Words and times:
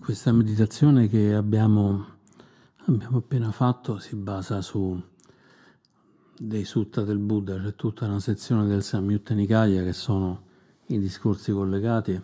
questa 0.00 0.32
meditazione 0.32 1.08
che 1.08 1.34
abbiamo, 1.34 2.06
abbiamo, 2.86 3.18
appena 3.18 3.50
fatto 3.52 3.98
si 3.98 4.16
basa 4.16 4.60
su 4.62 5.00
dei 6.36 6.64
sutta 6.64 7.02
del 7.02 7.18
Buddha, 7.18 7.60
c'è 7.60 7.74
tutta 7.74 8.06
una 8.06 8.20
sezione 8.20 8.66
del 8.66 8.82
Samyutta 8.82 9.34
Nikaya 9.34 9.82
che 9.82 9.92
sono 9.92 10.42
i 10.86 10.98
discorsi 10.98 11.52
collegati, 11.52 12.20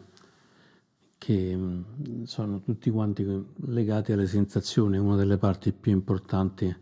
che 1.19 1.57
mm, 1.57 2.23
sono 2.25 2.61
tutti 2.63 2.91
quanti 2.91 3.27
legati 3.67 4.13
alle 4.13 4.27
sensazioni, 4.27 4.99
una 4.99 5.17
delle 5.17 5.37
parti 5.37 5.73
più 5.73 5.93
importanti 5.93 6.75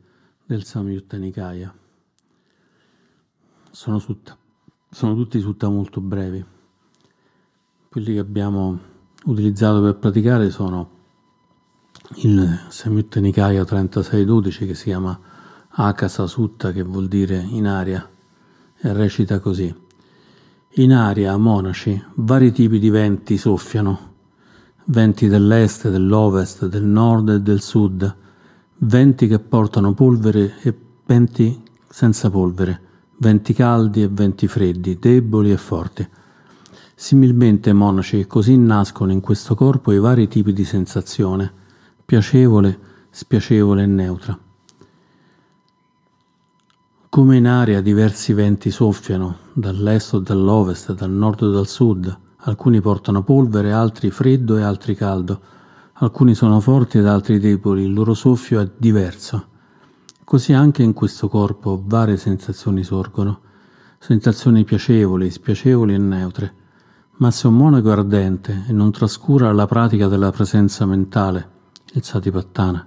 del 0.45 0.65
Samyutta 0.65 1.17
Nikaya. 1.17 1.75
Sono, 3.71 3.99
sutta, 3.99 4.37
sono 4.89 5.15
tutti 5.15 5.39
sutta 5.41 5.69
molto 5.69 6.01
brevi. 6.01 6.45
Quelli 7.89 8.15
che 8.15 8.19
abbiamo 8.19 8.97
utilizzato 9.25 9.81
per 9.83 9.97
praticare 9.97 10.51
sono 10.51 10.97
il 12.17 12.61
Samyutta 12.69 13.21
Nikaya 13.21 13.65
3612 13.65 14.67
che 14.67 14.75
si 14.75 14.85
chiama 14.85 15.19
Akasa 15.69 16.27
Sutta 16.27 16.73
che 16.73 16.83
vuol 16.83 17.09
dire 17.09 17.37
in 17.37 17.67
aria 17.67 18.09
e 18.81 18.93
recita 18.93 19.41
così. 19.41 19.75
In 20.73 20.93
aria, 20.93 21.37
monaci, 21.37 22.03
vari 22.15 22.53
tipi 22.53 22.79
di 22.79 22.91
venti 22.91 23.37
soffiano, 23.37 24.15
venti 24.85 25.29
dell'est, 25.29 25.89
dell'ovest, 25.89 26.67
del 26.67 26.85
nord 26.85 27.29
e 27.31 27.41
del 27.41 27.61
sud, 27.61 28.17
venti 28.79 29.27
che 29.27 29.39
portano 29.39 29.93
polvere 29.93 30.55
e 30.63 30.75
venti 31.05 31.63
senza 31.89 32.31
polvere, 32.31 32.81
venti 33.17 33.53
caldi 33.55 34.03
e 34.03 34.09
venti 34.09 34.47
freddi, 34.47 34.99
deboli 34.99 35.51
e 35.51 35.57
forti. 35.57 36.09
Similmente, 37.01 37.73
monaci, 37.73 38.27
così 38.27 38.57
nascono 38.57 39.13
in 39.13 39.21
questo 39.21 39.55
corpo 39.55 39.93
i 39.93 40.01
vari 40.01 40.27
tipi 40.27 40.53
di 40.53 40.65
sensazione, 40.65 41.49
piacevole, 42.05 42.77
spiacevole 43.09 43.85
e 43.85 43.87
neutra. 43.87 44.37
Come 47.09 47.37
in 47.37 47.47
aria 47.47 47.81
diversi 47.83 48.33
venti 48.33 48.73
soffiano, 48.73 49.37
dall'est 49.53 50.15
o 50.15 50.19
dall'ovest, 50.19 50.93
dal 50.95 51.13
nord 51.13 51.43
o 51.43 51.53
dal 51.53 51.69
sud, 51.69 52.19
alcuni 52.39 52.81
portano 52.81 53.23
polvere, 53.23 53.71
altri 53.71 54.11
freddo 54.11 54.57
e 54.57 54.63
altri 54.63 54.97
caldo, 54.97 55.41
alcuni 55.93 56.35
sono 56.35 56.59
forti 56.59 56.99
ed 56.99 57.07
altri 57.07 57.39
deboli, 57.39 57.85
il 57.85 57.93
loro 57.93 58.13
soffio 58.13 58.59
è 58.59 58.69
diverso. 58.77 59.47
Così 60.25 60.53
anche 60.53 60.83
in 60.83 60.95
questo 60.95 61.29
corpo 61.29 61.81
varie 61.81 62.17
sensazioni 62.17 62.83
sorgono, 62.83 63.39
sensazioni 64.01 64.65
piacevoli, 64.65 65.31
spiacevoli 65.31 65.95
e 65.95 65.99
neutre 65.99 66.58
ma 67.19 67.33
se 67.33 67.49
un 67.49 67.57
monaco 67.57 67.91
ardente 67.91 68.65
e 68.69 68.73
non 68.73 68.93
trascura 68.93 69.53
la 69.53 69.67
pratica 69.67 70.07
della 70.07 70.31
presenza 70.31 70.87
mentale, 70.87 71.49
il 71.95 72.05
satipattana, 72.05 72.87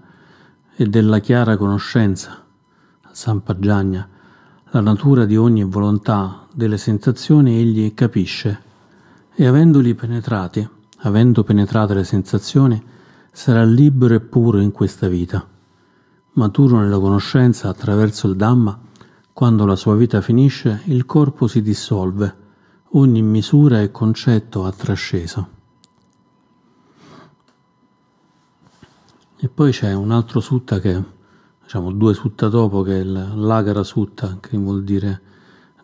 e 0.74 0.86
della 0.88 1.20
chiara 1.20 1.58
conoscenza, 1.58 2.42
sampaggiagna, 3.12 4.08
la 4.70 4.80
natura 4.80 5.26
di 5.26 5.36
ogni 5.36 5.66
volontà 5.66 6.48
delle 6.54 6.78
sensazioni 6.78 7.58
egli 7.58 7.94
capisce 7.94 8.62
e 9.36 9.46
avendoli 9.46 9.94
penetrati, 9.96 10.68
avendo 11.00 11.44
penetrate 11.44 11.94
le 11.94 12.06
sensazioni, 12.06 12.82
sarà 13.32 13.66
libero 13.66 14.14
e 14.14 14.22
puro 14.22 14.60
in 14.60 14.72
questa 14.72 15.10
vita. 15.10 15.46
Maturo 16.34 16.78
nella 16.78 17.00
conoscenza 17.00 17.68
attraverso 17.68 18.30
il 18.30 18.38
Dhamma, 18.38 18.80
quando 19.34 19.66
la 19.66 19.76
sua 19.76 19.96
vita 19.98 20.22
finisce, 20.22 20.84
il 20.86 21.06
corpo 21.06 21.48
si 21.48 21.62
dissolve 21.62 22.41
ogni 22.94 23.22
misura 23.22 23.82
e 23.82 23.92
concetto 23.92 24.66
ha 24.66 24.72
trasceso. 24.72 25.60
E 29.38 29.48
poi 29.48 29.72
c'è 29.72 29.94
un 29.94 30.12
altro 30.12 30.40
sutta 30.40 30.80
che, 30.80 31.04
diciamo 31.64 31.92
due 31.92 32.14
sutta 32.14 32.48
dopo, 32.48 32.82
che 32.84 33.02
è 33.02 33.04
l'Agara 33.04 33.84
Sutta, 33.84 34.38
che 34.40 34.58
vuol 34.58 34.84
dire 34.84 35.22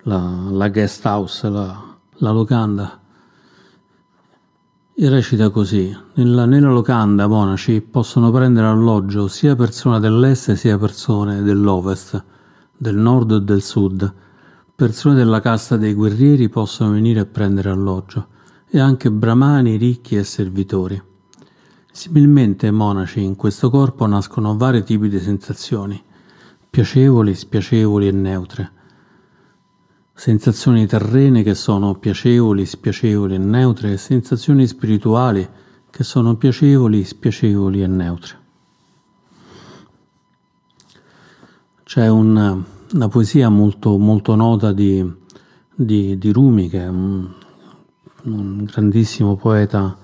la, 0.04 0.48
la 0.52 0.70
guest 0.70 1.06
house, 1.06 1.50
la, 1.50 1.98
la 2.18 2.32
locanda. 2.32 3.02
E 4.94 5.10
recita 5.10 5.50
così: 5.50 5.96
nella, 6.16 6.46
nella 6.46 6.72
locanda, 6.72 7.28
monaci 7.28 7.82
possono 7.82 8.30
prendere 8.30 8.68
alloggio 8.68 9.28
sia 9.28 9.56
persone 9.56 10.00
dell'est 10.00 10.54
sia 10.54 10.78
persone 10.78 11.42
dell'ovest, 11.42 12.24
del 12.76 12.96
nord 12.96 13.32
e 13.32 13.42
del 13.42 13.62
sud 13.64 14.14
persone 14.78 15.16
della 15.16 15.40
casta 15.40 15.76
dei 15.76 15.96
guerrieri 15.96 16.50
possono 16.50 16.92
venire 16.92 17.22
a 17.22 17.26
prendere 17.26 17.72
alloggio, 17.72 18.28
e 18.70 18.80
anche 18.80 19.10
bramani, 19.10 19.76
ricchi 19.76 20.16
e 20.16 20.24
servitori. 20.24 21.02
Similmente, 21.92 22.70
monaci, 22.70 23.24
in 23.24 23.36
questo 23.36 23.72
corpo 23.72 24.06
nascono 24.06 24.56
vari 24.56 24.84
tipi 24.84 25.10
di 25.10 25.18
sensazioni, 25.18 26.00
piacevoli, 26.70 27.34
spiacevoli 27.34 28.08
e 28.08 28.12
neutre. 28.12 28.72
Sensazioni 30.14 30.86
terrene 30.86 31.42
che 31.42 31.56
sono 31.56 31.96
piacevoli, 31.96 32.64
spiacevoli 32.64 33.34
e 33.34 33.40
neutre, 33.40 33.94
e 33.94 33.98
sensazioni 33.98 34.68
spirituali 34.68 35.50
che 35.90 36.04
sono 36.04 36.36
piacevoli, 36.36 37.04
spiacevoli 37.04 37.82
e 37.82 37.88
neutre. 37.88 38.40
C'è 41.84 42.08
un 42.08 42.76
una 42.94 43.08
poesia 43.08 43.50
molto, 43.50 43.98
molto 43.98 44.36
nota 44.36 44.72
di, 44.72 45.06
di, 45.74 46.18
di, 46.18 46.32
Rumi, 46.32 46.70
che 46.70 46.84
è 46.84 46.88
un, 46.88 47.30
un 48.24 48.64
grandissimo 48.64 49.36
poeta 49.36 49.98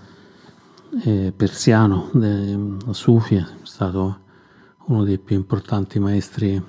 eh, 1.04 1.34
persiano, 1.36 2.10
de, 2.14 2.58
sufi, 2.92 3.36
è 3.36 3.46
stato 3.64 4.20
uno 4.86 5.04
dei 5.04 5.18
più 5.18 5.36
importanti 5.36 6.00
maestri, 6.00 6.62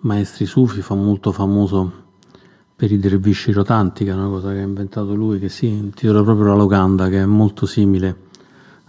maestri 0.00 0.46
sufi, 0.46 0.82
fa 0.82 0.94
molto 0.94 1.30
famoso 1.30 2.02
per 2.74 2.90
i 2.90 2.98
dervisci 2.98 3.52
rotanti, 3.52 4.04
che 4.04 4.10
è 4.10 4.14
una 4.14 4.28
cosa 4.28 4.50
che 4.50 4.58
ha 4.58 4.62
inventato 4.62 5.14
lui, 5.14 5.38
che 5.38 5.48
si 5.48 5.66
intitola 5.66 6.22
proprio 6.22 6.48
la 6.48 6.56
locanda, 6.56 7.08
che 7.08 7.22
è 7.22 7.26
molto 7.26 7.66
simile 7.66 8.22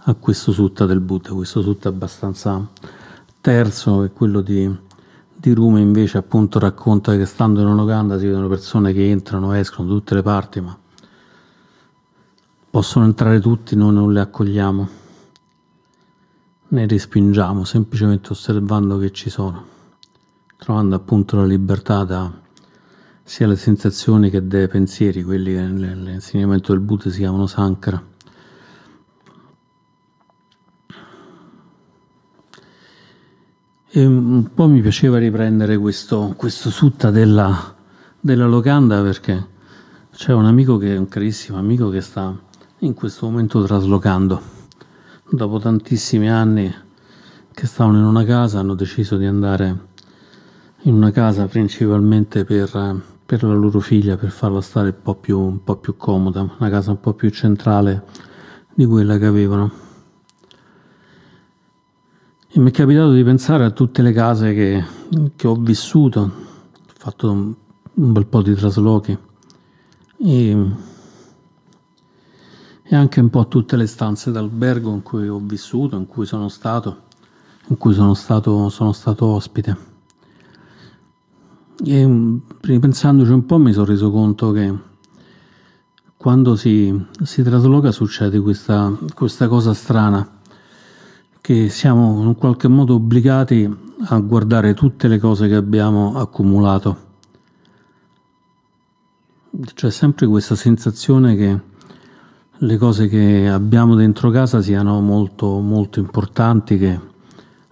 a 0.08 0.14
questo 0.14 0.50
sutta 0.50 0.84
del 0.84 1.00
Buddha. 1.00 1.32
Questo 1.32 1.62
sutta 1.62 1.88
abbastanza 1.88 2.68
terzo, 3.40 4.02
è 4.02 4.12
quello 4.12 4.40
di 4.40 4.84
di 5.36 5.52
Rume 5.52 5.80
invece 5.80 6.18
appunto 6.18 6.58
racconta 6.58 7.16
che 7.16 7.26
stando 7.26 7.60
in 7.60 7.66
un'Uganda 7.66 8.18
si 8.18 8.26
vedono 8.26 8.48
persone 8.48 8.92
che 8.92 9.10
entrano, 9.10 9.52
escono 9.52 9.88
da 9.88 9.94
tutte 9.94 10.14
le 10.14 10.22
parti, 10.22 10.60
ma 10.60 10.76
possono 12.70 13.04
entrare 13.04 13.38
tutti, 13.40 13.76
noi 13.76 13.92
non 13.92 14.12
le 14.12 14.20
accogliamo, 14.20 14.88
ne 16.68 16.86
respingiamo, 16.86 17.64
semplicemente 17.64 18.32
osservando 18.32 18.98
che 18.98 19.12
ci 19.12 19.30
sono, 19.30 19.64
trovando 20.56 20.96
appunto 20.96 21.36
la 21.36 21.44
libertà 21.44 22.04
da 22.04 22.32
sia 23.22 23.46
le 23.46 23.56
sensazioni 23.56 24.30
che 24.30 24.46
dei 24.46 24.68
pensieri, 24.68 25.22
quelli 25.22 25.52
che 25.52 25.60
nell'insegnamento 25.60 26.72
del 26.72 26.80
Buddha 26.80 27.10
si 27.10 27.18
chiamano 27.18 27.46
Sankara 27.46 28.14
E 33.96 34.04
un 34.04 34.50
po' 34.52 34.66
mi 34.66 34.82
piaceva 34.82 35.16
riprendere 35.16 35.78
questo, 35.78 36.34
questo 36.36 36.68
sutta 36.68 37.10
della, 37.10 37.74
della 38.20 38.44
locanda 38.44 39.00
perché 39.00 39.46
c'è 40.12 40.34
un 40.34 40.44
amico 40.44 40.76
che 40.76 40.94
un 40.96 41.08
carissimo 41.08 41.56
amico 41.56 41.88
che 41.88 42.02
sta 42.02 42.38
in 42.80 42.92
questo 42.92 43.24
momento 43.24 43.64
traslocando. 43.64 44.38
Dopo 45.30 45.58
tantissimi 45.58 46.30
anni 46.30 46.70
che 47.50 47.66
stavano 47.66 47.96
in 47.96 48.04
una 48.04 48.24
casa 48.24 48.58
hanno 48.58 48.74
deciso 48.74 49.16
di 49.16 49.24
andare 49.24 49.86
in 50.82 50.92
una 50.92 51.10
casa 51.10 51.46
principalmente 51.46 52.44
per, 52.44 53.00
per 53.24 53.42
la 53.44 53.54
loro 53.54 53.80
figlia, 53.80 54.18
per 54.18 54.30
farla 54.30 54.60
stare 54.60 54.88
un 54.88 55.00
po, 55.00 55.14
più, 55.14 55.40
un 55.40 55.64
po' 55.64 55.76
più 55.76 55.96
comoda, 55.96 56.42
una 56.58 56.68
casa 56.68 56.90
un 56.90 57.00
po' 57.00 57.14
più 57.14 57.30
centrale 57.30 58.04
di 58.74 58.84
quella 58.84 59.16
che 59.16 59.24
avevano. 59.24 59.85
E 62.56 62.58
mi 62.58 62.70
è 62.70 62.72
capitato 62.72 63.12
di 63.12 63.22
pensare 63.22 63.66
a 63.66 63.70
tutte 63.70 64.00
le 64.00 64.12
case 64.12 64.54
che, 64.54 64.82
che 65.36 65.46
ho 65.46 65.56
vissuto, 65.56 66.20
ho 66.20 66.92
fatto 66.96 67.30
un, 67.30 67.54
un 67.92 68.12
bel 68.12 68.24
po' 68.24 68.40
di 68.40 68.54
traslochi 68.54 69.18
e, 70.16 70.66
e, 72.82 72.96
anche 72.96 73.20
un 73.20 73.28
po' 73.28 73.40
a 73.40 73.44
tutte 73.44 73.76
le 73.76 73.86
stanze 73.86 74.30
d'albergo 74.30 74.90
in 74.90 75.02
cui 75.02 75.28
ho 75.28 75.38
vissuto, 75.38 75.96
in 75.96 76.06
cui 76.06 76.24
sono 76.24 76.48
stato, 76.48 77.02
in 77.66 77.76
cui 77.76 77.92
sono 77.92 78.14
stato, 78.14 78.70
sono 78.70 78.92
stato 78.92 79.26
ospite. 79.26 79.76
E 81.84 82.40
ripensandoci 82.62 83.32
un 83.32 83.44
po' 83.44 83.58
mi 83.58 83.74
sono 83.74 83.84
reso 83.84 84.10
conto 84.10 84.52
che 84.52 84.74
quando 86.16 86.56
si, 86.56 87.04
si 87.22 87.42
trasloca 87.42 87.92
succede 87.92 88.40
questa, 88.40 88.96
questa 89.12 89.46
cosa 89.46 89.74
strana 89.74 90.35
che 91.46 91.68
siamo 91.68 92.24
in 92.24 92.34
qualche 92.34 92.66
modo 92.66 92.94
obbligati 92.94 93.72
a 94.08 94.18
guardare 94.18 94.74
tutte 94.74 95.06
le 95.06 95.20
cose 95.20 95.46
che 95.46 95.54
abbiamo 95.54 96.16
accumulato. 96.16 96.96
C'è 99.72 99.92
sempre 99.92 100.26
questa 100.26 100.56
sensazione 100.56 101.36
che 101.36 101.60
le 102.50 102.76
cose 102.78 103.06
che 103.06 103.48
abbiamo 103.48 103.94
dentro 103.94 104.30
casa 104.30 104.60
siano 104.60 105.00
molto 105.00 105.60
molto 105.60 106.00
importanti 106.00 106.78
che 106.78 106.98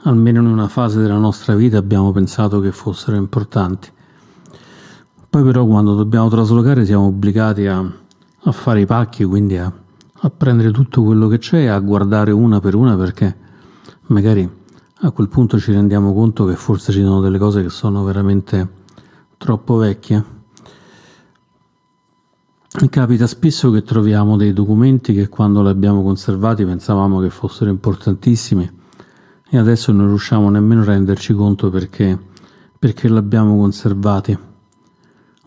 almeno 0.02 0.38
in 0.38 0.46
una 0.46 0.68
fase 0.68 1.00
della 1.00 1.18
nostra 1.18 1.56
vita 1.56 1.76
abbiamo 1.76 2.12
pensato 2.12 2.60
che 2.60 2.70
fossero 2.70 3.16
importanti. 3.16 3.90
Poi 5.28 5.42
però 5.42 5.66
quando 5.66 5.96
dobbiamo 5.96 6.28
traslocare 6.28 6.84
siamo 6.84 7.06
obbligati 7.06 7.66
a, 7.66 7.78
a 7.80 8.52
fare 8.52 8.82
i 8.82 8.86
pacchi, 8.86 9.24
quindi 9.24 9.56
a, 9.56 9.72
a 10.12 10.30
prendere 10.30 10.70
tutto 10.70 11.02
quello 11.02 11.26
che 11.26 11.38
c'è 11.38 11.62
e 11.62 11.66
a 11.66 11.80
guardare 11.80 12.30
una 12.30 12.60
per 12.60 12.76
una 12.76 12.96
perché 12.96 13.42
magari 14.06 14.48
a 15.00 15.10
quel 15.10 15.28
punto 15.28 15.58
ci 15.58 15.72
rendiamo 15.72 16.12
conto 16.14 16.44
che 16.44 16.56
forse 16.56 16.92
ci 16.92 17.02
sono 17.02 17.20
delle 17.20 17.38
cose 17.38 17.62
che 17.62 17.68
sono 17.68 18.04
veramente 18.04 18.68
troppo 19.36 19.76
vecchie. 19.76 20.32
Capita 22.90 23.26
spesso 23.26 23.70
che 23.70 23.82
troviamo 23.82 24.36
dei 24.36 24.52
documenti 24.52 25.14
che 25.14 25.28
quando 25.28 25.62
li 25.62 25.68
abbiamo 25.68 26.02
conservati 26.02 26.64
pensavamo 26.64 27.20
che 27.20 27.30
fossero 27.30 27.70
importantissimi 27.70 28.68
e 29.48 29.58
adesso 29.58 29.92
non 29.92 30.08
riusciamo 30.08 30.50
nemmeno 30.50 30.80
a 30.80 30.86
renderci 30.86 31.34
conto 31.34 31.70
perché, 31.70 32.18
perché 32.78 33.08
l'abbiamo 33.08 33.56
conservati. 33.56 34.36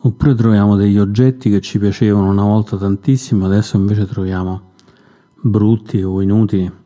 Oppure 0.02 0.36
troviamo 0.36 0.76
degli 0.76 0.98
oggetti 0.98 1.50
che 1.50 1.60
ci 1.60 1.80
piacevano 1.80 2.30
una 2.30 2.44
volta 2.44 2.78
tantissimo, 2.78 3.46
adesso 3.46 3.76
invece 3.76 4.06
troviamo 4.06 4.72
brutti 5.42 6.02
o 6.02 6.22
inutili. 6.22 6.77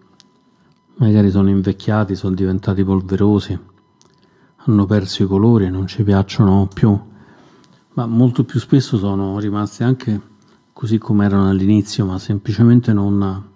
Magari 0.96 1.32
sono 1.32 1.50
invecchiati, 1.50 2.16
sono 2.16 2.36
diventati 2.36 2.84
polverosi, 2.84 3.58
hanno 4.56 4.86
perso 4.86 5.24
i 5.24 5.26
colori, 5.26 5.70
non 5.70 5.88
ci 5.88 6.04
piacciono 6.04 6.68
più, 6.72 6.98
ma 7.94 8.06
molto 8.06 8.44
più 8.44 8.60
spesso 8.60 8.98
sono 8.98 9.40
rimasti 9.40 9.84
anche 9.84 10.22
così 10.74 10.98
come 10.98 11.26
erano 11.26 11.50
all'inizio, 11.50 12.06
ma 12.06 12.20
semplicemente 12.20 12.94
non 12.94 13.50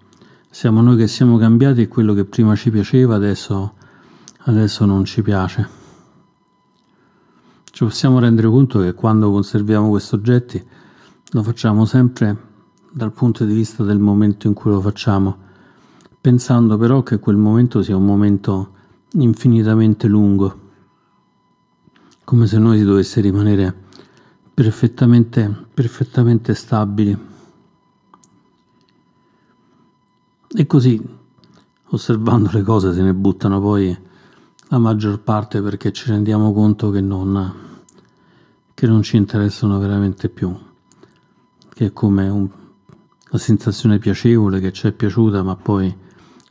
siamo 0.50 0.80
noi 0.80 0.96
che 0.96 1.06
siamo 1.06 1.36
cambiati 1.36 1.82
e 1.82 1.88
quello 1.88 2.14
che 2.14 2.24
prima 2.24 2.56
ci 2.56 2.70
piaceva 2.70 3.14
adesso, 3.14 3.74
adesso 4.44 4.84
non 4.84 5.04
ci 5.04 5.22
piace. 5.22 5.68
Ci 7.70 7.84
possiamo 7.84 8.18
rendere 8.18 8.48
conto 8.48 8.80
che 8.80 8.94
quando 8.94 9.30
conserviamo 9.30 9.90
questi 9.90 10.14
oggetti 10.14 10.66
lo 11.30 11.42
facciamo 11.42 11.84
sempre 11.84 12.36
dal 12.90 13.12
punto 13.12 13.44
di 13.44 13.52
vista 13.52 13.84
del 13.84 13.98
momento 13.98 14.46
in 14.46 14.54
cui 14.54 14.70
lo 14.70 14.80
facciamo, 14.80 15.44
pensando 16.26 16.76
però 16.76 17.04
che 17.04 17.20
quel 17.20 17.36
momento 17.36 17.84
sia 17.84 17.96
un 17.96 18.04
momento 18.04 18.70
infinitamente 19.12 20.08
lungo, 20.08 20.60
come 22.24 22.48
se 22.48 22.58
noi 22.58 22.78
si 22.78 22.84
dovesse 22.84 23.20
rimanere 23.20 23.72
perfettamente, 24.52 25.66
perfettamente 25.72 26.52
stabili. 26.56 27.16
E 30.48 30.66
così, 30.66 31.00
osservando 31.90 32.50
le 32.52 32.62
cose, 32.62 32.92
se 32.92 33.02
ne 33.02 33.14
buttano 33.14 33.60
poi 33.60 33.96
la 34.66 34.78
maggior 34.78 35.20
parte 35.20 35.62
perché 35.62 35.92
ci 35.92 36.08
rendiamo 36.10 36.52
conto 36.52 36.90
che 36.90 37.00
non, 37.00 37.54
che 38.74 38.86
non 38.88 39.00
ci 39.02 39.16
interessano 39.16 39.78
veramente 39.78 40.28
più, 40.28 40.52
che 41.72 41.86
è 41.86 41.92
come 41.92 42.28
un, 42.28 42.50
una 43.30 43.40
sensazione 43.40 44.00
piacevole 44.00 44.58
che 44.58 44.72
ci 44.72 44.88
è 44.88 44.90
piaciuta 44.90 45.44
ma 45.44 45.54
poi 45.54 46.04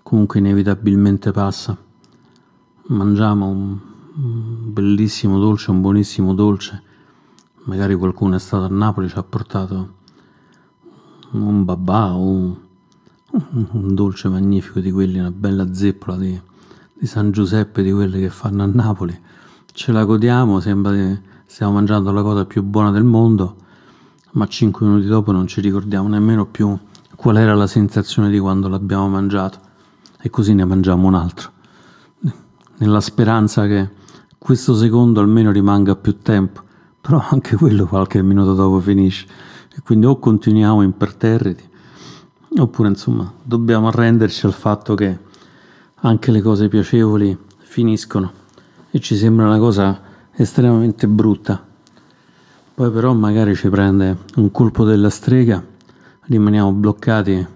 comunque 0.05 0.37
inevitabilmente 0.37 1.31
passa. 1.31 1.75
Mangiamo 2.89 3.47
un, 3.47 3.79
bellissimo 4.71 5.39
dolce, 5.39 5.71
un 5.71 5.81
buonissimo 5.81 6.35
dolce 6.35 6.83
magari 7.65 7.95
qualcuno 7.95 8.35
è 8.35 8.39
stato 8.39 8.65
a 8.65 8.67
Napoli 8.67 9.09
ci 9.09 9.17
ha 9.17 9.23
portato 9.23 9.93
un 11.31 11.65
babà 11.65 12.13
o 12.13 12.29
un, 12.29 12.55
un 13.71 13.95
dolce 13.95 14.29
magnifico 14.29 14.79
di 14.79 14.91
quelli, 14.91 15.19
una 15.19 15.31
bella 15.31 15.73
zeppola 15.73 16.17
di, 16.17 16.39
di, 16.93 17.05
San 17.07 17.31
Giuseppe, 17.31 17.81
di 17.81 17.91
quelle 17.91 18.19
che 18.19 18.29
fanno 18.29 18.63
a 18.63 18.67
Napoli. 18.67 19.19
Ce 19.73 19.91
la 19.91 20.05
godiamo, 20.05 20.59
sembra 20.59 20.93
che 20.93 21.21
stiamo 21.45 21.73
mangiando 21.73 22.11
la 22.11 22.21
cosa 22.21 22.45
più 22.45 22.61
buona 22.63 22.91
del 22.91 23.03
mondo, 23.03 23.55
ma 24.33 24.47
cinque 24.47 24.85
minuti 24.85 25.07
dopo 25.07 25.31
non 25.31 25.47
ci 25.47 25.59
ricordiamo 25.59 26.07
nemmeno 26.07 26.45
più 26.45 26.77
qual 27.15 27.37
era 27.37 27.55
la 27.55 27.67
sensazione 27.67 28.29
di 28.29 28.39
quando 28.39 28.69
l'abbiamo 28.69 29.09
mangiato 29.09 29.64
e 30.25 30.29
così 30.31 30.55
ne 30.55 30.65
mangiamo 30.65 31.05
un 31.07 31.13
altro, 31.13 31.51
nella 32.77 32.99
speranza 32.99 33.67
che 33.67 33.91
questo 34.39 34.73
secondo 34.73 35.19
almeno 35.19 35.51
rimanga 35.51 35.95
più 35.95 36.17
tempo 36.17 36.63
però 36.99 37.23
anche 37.29 37.55
quello 37.55 37.85
qualche 37.85 38.23
minuto 38.23 38.55
dopo 38.55 38.79
finisce. 38.79 39.27
E 39.75 39.81
quindi 39.83 40.07
o 40.07 40.17
continuiamo 40.17 40.81
imperterriti 40.81 41.69
oppure 42.57 42.87
insomma 42.87 43.31
dobbiamo 43.43 43.89
arrenderci 43.89 44.47
al 44.47 44.53
fatto 44.53 44.95
che 44.95 45.19
anche 45.97 46.31
le 46.31 46.41
cose 46.41 46.67
piacevoli 46.67 47.37
finiscono. 47.57 48.31
E 48.89 48.99
ci 48.99 49.15
sembra 49.15 49.45
una 49.45 49.59
cosa 49.59 50.01
estremamente 50.31 51.07
brutta. 51.07 51.63
Poi 52.73 52.89
però 52.89 53.13
magari 53.13 53.53
ci 53.53 53.69
prende 53.69 54.17
un 54.37 54.49
colpo 54.49 54.83
della 54.83 55.11
strega 55.11 55.63
rimaniamo 56.27 56.71
bloccati 56.71 57.47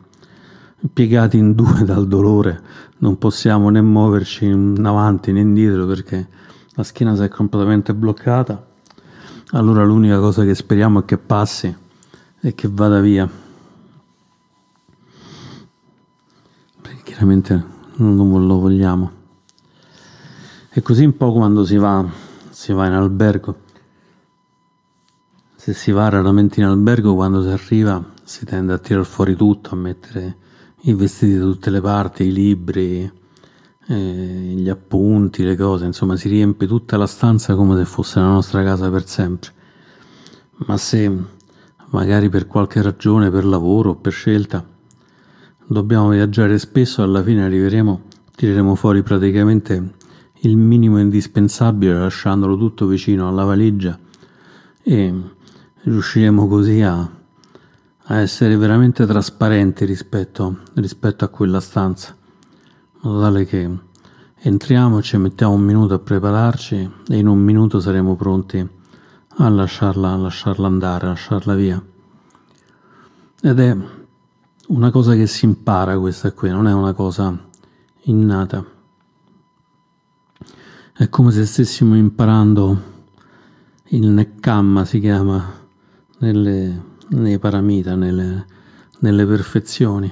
piegati 0.94 1.38
in 1.38 1.54
due 1.54 1.84
dal 1.84 2.08
dolore 2.08 2.62
non 3.00 3.18
possiamo 3.18 3.70
né 3.70 3.82
muoverci 3.82 4.46
in 4.46 4.84
avanti 4.84 5.32
né 5.32 5.42
indietro 5.42 5.86
perché 5.86 6.28
la 6.76 6.84
schiena 6.84 7.16
si 7.16 7.24
è 7.24 7.28
completamente 7.28 7.94
bloccata 7.94 8.68
allora 9.52 9.84
l'unica 9.84 10.20
cosa 10.20 10.44
che 10.44 10.54
speriamo 10.54 11.00
è 11.00 11.06
che 11.06 11.18
passi 11.18 11.76
e 12.40 12.54
che 12.54 12.68
vada 12.72 13.00
via. 13.00 13.28
Perché 16.82 17.02
chiaramente 17.04 17.66
non 17.96 18.46
lo 18.46 18.60
vogliamo. 18.60 19.12
E 20.70 20.82
così 20.84 21.04
un 21.04 21.18
po' 21.18 21.34
quando 21.34 21.66
si 21.66 21.78
va, 21.78 22.08
si 22.52 22.74
va 22.74 22.86
in 22.86 22.94
albergo. 22.94 23.58
Se 25.56 25.74
si 25.74 25.92
va 25.92 26.08
raramente 26.10 26.60
in 26.60 26.68
albergo, 26.68 27.16
quando 27.16 27.42
si 27.42 27.50
arriva 27.50 28.04
si 28.24 28.46
tende 28.46 28.74
a 28.74 28.78
tirare 28.78 29.04
fuori 29.04 29.36
tutto, 29.36 29.72
a 29.72 29.76
mettere 29.76 30.38
i 30.82 30.94
vestiti 30.94 31.38
da 31.38 31.44
tutte 31.44 31.70
le 31.70 31.82
parti, 31.82 32.24
i 32.24 32.32
libri, 32.32 33.12
eh, 33.88 33.96
gli 33.96 34.70
appunti, 34.70 35.44
le 35.44 35.56
cose, 35.56 35.86
insomma 35.86 36.16
si 36.16 36.30
riempie 36.30 36.68
tutta 36.68 36.96
la 36.96 37.08
stanza 37.08 37.56
come 37.56 37.76
se 37.78 37.86
fosse 37.86 38.20
la 38.20 38.28
nostra 38.28 38.64
casa 38.64 38.90
per 38.90 39.08
sempre. 39.08 39.52
Ma 40.66 40.78
se 40.78 41.12
magari 41.90 42.30
per 42.30 42.48
qualche 42.48 42.82
ragione, 42.82 43.30
per 43.30 43.46
lavoro 43.46 43.92
o 43.92 43.96
per 43.96 44.12
scelta, 44.12 44.66
dobbiamo 45.66 46.10
viaggiare 46.10 46.58
spesso, 46.60 47.04
alla 47.04 47.24
fine 47.24 47.44
arriveremo, 47.44 48.02
tireremo 48.36 48.76
fuori 48.76 49.04
praticamente 49.04 49.94
il 50.42 50.56
minimo 50.56 51.00
indispensabile 51.00 51.94
lasciandolo 51.94 52.58
tutto 52.58 52.86
vicino 52.86 53.28
alla 53.28 53.44
valigia 53.44 54.00
e 54.82 55.14
riusciremo 55.82 56.48
così 56.48 56.82
a, 56.82 57.19
a 58.12 58.20
essere 58.20 58.58
veramente 58.58 59.06
trasparenti 59.06 59.86
rispetto, 59.86 60.60
rispetto 60.76 61.26
a 61.26 61.30
quella 61.30 61.60
stanza 61.60 62.18
in 63.02 63.10
modo 63.10 63.22
tale 63.22 63.46
che 63.46 63.70
entriamo, 64.36 65.02
ci 65.02 65.16
mettiamo 65.18 65.54
un 65.54 65.62
minuto 65.62 65.94
a 65.94 66.00
prepararci 66.00 66.92
e 67.08 67.18
in 67.18 67.28
un 67.28 67.40
minuto 67.40 67.80
saremo 67.80 68.16
pronti 68.16 68.68
a 69.38 69.50
lasciarla, 69.50 70.12
a 70.12 70.18
lasciarla 70.18 70.68
andare, 70.68 71.06
a 71.06 71.10
lasciarla 71.10 71.56
via. 71.56 71.82
Ed 73.42 73.60
è 73.60 73.78
una 74.68 74.92
cosa 74.92 75.14
che 75.14 75.28
si 75.28 75.46
impara 75.46 75.98
questa 75.98 76.34
qui, 76.34 76.50
non 76.50 76.68
è 76.68 76.74
una 76.74 76.92
cosa 76.92 77.38
innata. 78.04 78.66
È 80.92 81.08
come 81.08 81.32
se 81.32 81.46
stessimo 81.46 81.96
imparando 81.96 82.82
il 83.92 84.08
Nekkama, 84.08 84.84
si 84.84 85.00
chiama, 85.00 85.54
nelle, 86.18 86.84
nei 87.10 87.40
paramita, 87.40 87.96
nelle, 87.96 88.46
nelle 89.00 89.26
perfezioni, 89.26 90.12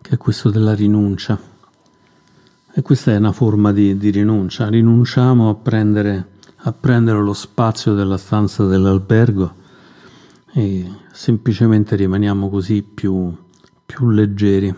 che 0.00 0.10
è 0.10 0.16
questo 0.16 0.50
della 0.50 0.74
rinuncia 0.74 1.50
e 2.74 2.80
questa 2.80 3.12
è 3.12 3.16
una 3.16 3.32
forma 3.32 3.70
di, 3.70 3.98
di 3.98 4.08
rinuncia. 4.08 4.68
Rinunciamo 4.68 5.50
a 5.50 5.54
prendere, 5.54 6.28
a 6.56 6.72
prendere 6.72 7.20
lo 7.20 7.34
spazio 7.34 7.92
della 7.92 8.16
stanza 8.16 8.64
dell'albergo 8.64 9.54
e 10.54 10.90
semplicemente 11.12 11.96
rimaniamo 11.96 12.48
così 12.48 12.82
più, 12.82 13.30
più 13.84 14.08
leggeri. 14.08 14.74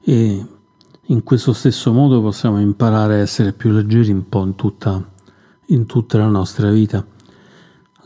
E 0.00 0.46
in 1.02 1.22
questo 1.22 1.52
stesso 1.52 1.92
modo 1.92 2.22
possiamo 2.22 2.58
imparare 2.58 3.16
a 3.16 3.18
essere 3.18 3.52
più 3.52 3.70
leggeri 3.70 4.10
un 4.10 4.26
po' 4.26 4.42
in 4.42 4.54
tutta, 4.54 5.12
in 5.66 5.84
tutta 5.84 6.16
la 6.16 6.28
nostra 6.28 6.70
vita. 6.70 7.06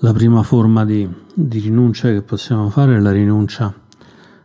La 0.03 0.13
prima 0.13 0.43
forma 0.43 0.85
di, 0.85 1.07
di, 1.35 1.59
rinuncia 1.59 2.09
che 2.09 2.23
possiamo 2.23 2.71
fare 2.71 2.97
è 2.97 3.01
la 3.01 3.13
rinuncia 3.13 3.73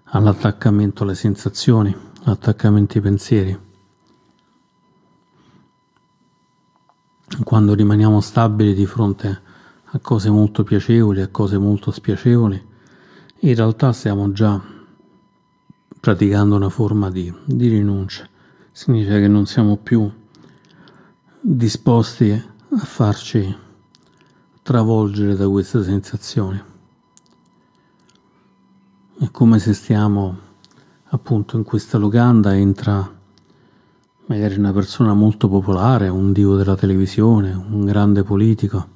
all'attaccamento 0.03 1.03
alle 1.03 1.15
sensazioni, 1.15 1.95
all'attaccamento 2.23 2.97
ai 2.97 3.03
pensieri. 3.03 3.59
quando 7.43 7.73
rimaniamo 7.73 8.21
stabili 8.21 8.73
di 8.73 8.85
fronte 8.85 9.41
a 9.83 9.99
cose 9.99 10.29
molto 10.29 10.63
piacevoli, 10.63 11.21
a 11.21 11.27
cose 11.29 11.57
molto 11.57 11.91
spiacevoli, 11.91 12.61
in 13.39 13.55
realtà 13.55 13.93
stiamo 13.93 14.31
già 14.31 14.61
praticando 15.99 16.55
una 16.55 16.69
forma 16.69 17.09
di, 17.09 17.33
di 17.45 17.67
rinuncia. 17.67 18.27
Significa 18.71 19.19
che 19.19 19.27
non 19.27 19.45
siamo 19.45 19.77
più 19.77 20.09
disposti 21.39 22.31
a 22.31 22.77
farci 22.77 23.63
travolgere 24.65 25.35
da 25.35 25.47
queste 25.47 25.83
sensazioni. 25.83 26.59
È 29.19 29.29
come 29.29 29.59
se 29.59 29.75
stiamo 29.75 30.37
appunto 31.09 31.55
in 31.55 31.63
questa 31.63 31.99
locanda, 31.99 32.55
entra 32.55 33.07
magari 34.25 34.57
una 34.57 34.73
persona 34.73 35.13
molto 35.13 35.49
popolare, 35.49 36.07
un 36.07 36.31
dio 36.31 36.55
della 36.55 36.75
televisione, 36.75 37.53
un 37.53 37.85
grande 37.85 38.23
politico 38.23 38.87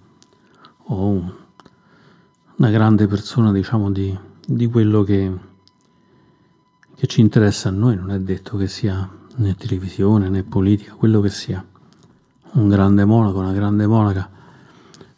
o 0.85 1.05
un, 1.05 1.31
una 2.55 2.69
grande 2.71 3.05
persona 3.05 3.51
diciamo 3.51 3.91
di, 3.91 4.17
di 4.43 4.65
quello 4.65 5.03
che, 5.03 5.31
che 6.95 7.05
ci 7.05 7.21
interessa 7.21 7.69
a 7.69 7.73
noi, 7.73 7.95
non 7.95 8.09
è 8.09 8.19
detto 8.19 8.57
che 8.57 8.67
sia 8.67 9.07
né 9.35 9.53
televisione 9.53 10.29
né 10.29 10.41
politica, 10.41 10.95
quello 10.95 11.21
che 11.21 11.29
sia, 11.29 11.63
un 12.53 12.67
grande 12.69 13.05
monaco, 13.05 13.37
una 13.37 13.53
grande 13.53 13.85
monaca, 13.85 14.37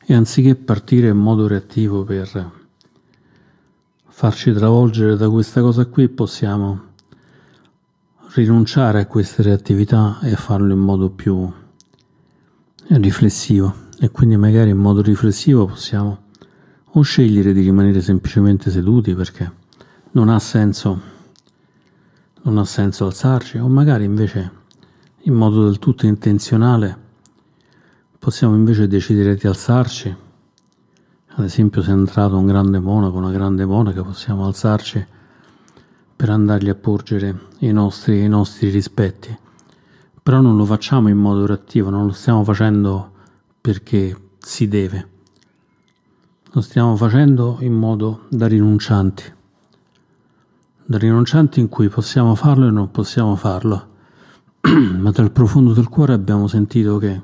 e 0.05 0.13
anziché 0.13 0.55
partire 0.55 1.09
in 1.09 1.17
modo 1.17 1.47
reattivo 1.47 2.03
per 2.03 2.51
farci 4.07 4.51
travolgere 4.53 5.15
da 5.15 5.29
questa 5.29 5.61
cosa 5.61 5.85
qui, 5.85 6.09
possiamo 6.09 6.89
rinunciare 8.33 9.01
a 9.01 9.05
queste 9.05 9.41
reattività 9.41 10.19
e 10.21 10.35
farlo 10.35 10.73
in 10.73 10.79
modo 10.79 11.09
più 11.09 11.51
riflessivo. 12.87 13.89
E 13.99 14.09
quindi 14.09 14.35
magari 14.35 14.71
in 14.71 14.77
modo 14.77 15.01
riflessivo 15.01 15.67
possiamo 15.67 16.29
o 16.93 17.01
scegliere 17.01 17.53
di 17.53 17.61
rimanere 17.61 18.01
semplicemente 18.01 18.69
seduti 18.69 19.13
perché 19.15 19.51
non 20.11 20.29
ha 20.29 20.39
senso 20.39 21.09
non 22.43 22.57
ha 22.57 22.65
senso 22.65 23.05
alzarci 23.05 23.57
o 23.57 23.67
magari 23.67 24.03
invece 24.03 24.51
in 25.23 25.33
modo 25.33 25.65
del 25.65 25.77
tutto 25.79 26.05
intenzionale 26.05 27.00
possiamo 28.21 28.55
invece 28.55 28.87
decidere 28.87 29.33
di 29.33 29.47
alzarci 29.47 30.15
ad 31.33 31.43
esempio 31.43 31.81
se 31.81 31.89
è 31.89 31.93
entrato 31.93 32.37
un 32.37 32.45
grande 32.45 32.79
monaco 32.79 33.17
una 33.17 33.31
grande 33.31 33.65
monaca 33.65 34.03
possiamo 34.03 34.45
alzarci 34.45 35.05
per 36.21 36.29
andargli 36.29 36.69
a 36.69 36.75
porgere 36.75 37.47
i 37.61 37.71
nostri, 37.71 38.21
i 38.21 38.27
nostri 38.27 38.69
rispetti. 38.69 39.35
Però 40.21 40.39
non 40.39 40.55
lo 40.55 40.65
facciamo 40.65 41.09
in 41.09 41.17
modo 41.17 41.47
reattivo, 41.47 41.89
non 41.89 42.05
lo 42.05 42.11
stiamo 42.11 42.43
facendo 42.43 43.11
perché 43.59 44.15
si 44.37 44.67
deve. 44.67 45.09
Lo 46.51 46.61
stiamo 46.61 46.95
facendo 46.95 47.57
in 47.61 47.73
modo 47.73 48.25
da 48.29 48.45
rinuncianti. 48.45 49.23
Da 50.85 50.99
rinuncianti 50.99 51.59
in 51.59 51.69
cui 51.69 51.89
possiamo 51.89 52.35
farlo 52.35 52.67
e 52.67 52.69
non 52.69 52.91
possiamo 52.91 53.35
farlo. 53.35 53.87
Ma 54.99 55.09
dal 55.09 55.31
profondo 55.31 55.73
del 55.73 55.89
cuore 55.89 56.13
abbiamo 56.13 56.45
sentito 56.45 56.99
che 56.99 57.19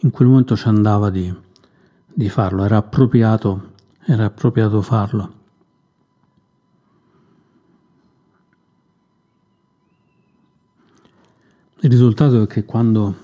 in 0.00 0.10
quel 0.10 0.28
momento 0.28 0.56
ci 0.56 0.68
andava 0.68 1.10
di, 1.10 1.32
di 2.12 2.28
farlo, 2.28 2.64
era 2.64 2.76
appropriato, 2.76 3.72
era 4.04 4.26
appropriato 4.26 4.82
farlo. 4.82 5.32
Il 11.80 11.90
risultato 11.90 12.42
è 12.42 12.46
che 12.46 12.64
quando 12.64 13.14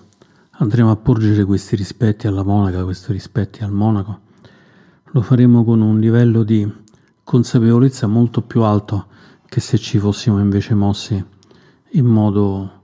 andremo 0.51 0.91
a 0.91 0.97
porgere 0.97 1.45
questi 1.45 1.75
rispetti 1.75 2.27
alla 2.27 2.45
monaca, 2.45 2.85
questi 2.85 3.13
rispetti 3.13 3.65
al 3.65 3.73
monaco, 3.73 4.21
lo 5.05 5.23
faremo 5.23 5.65
con 5.65 5.81
un 5.81 5.99
livello 5.99 6.43
di 6.43 6.71
consapevolezza 7.25 8.07
molto 8.07 8.43
più 8.43 8.63
alto 8.63 9.07
che 9.47 9.61
se 9.61 9.79
ci 9.79 9.99
fossimo 9.99 10.39
invece 10.39 10.75
mossi 10.75 11.25
in 11.95 12.07
modo, 12.07 12.82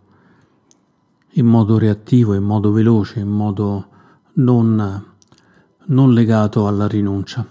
in 1.39 1.47
modo 1.47 1.79
reattivo, 1.79 2.35
in 2.35 2.45
modo 2.45 2.71
veloce, 2.71 3.21
in 3.21 3.29
modo 3.29 3.89
non, 4.35 5.05
non 5.87 6.13
legato 6.13 6.67
alla 6.67 6.87
rinuncia. 6.87 7.47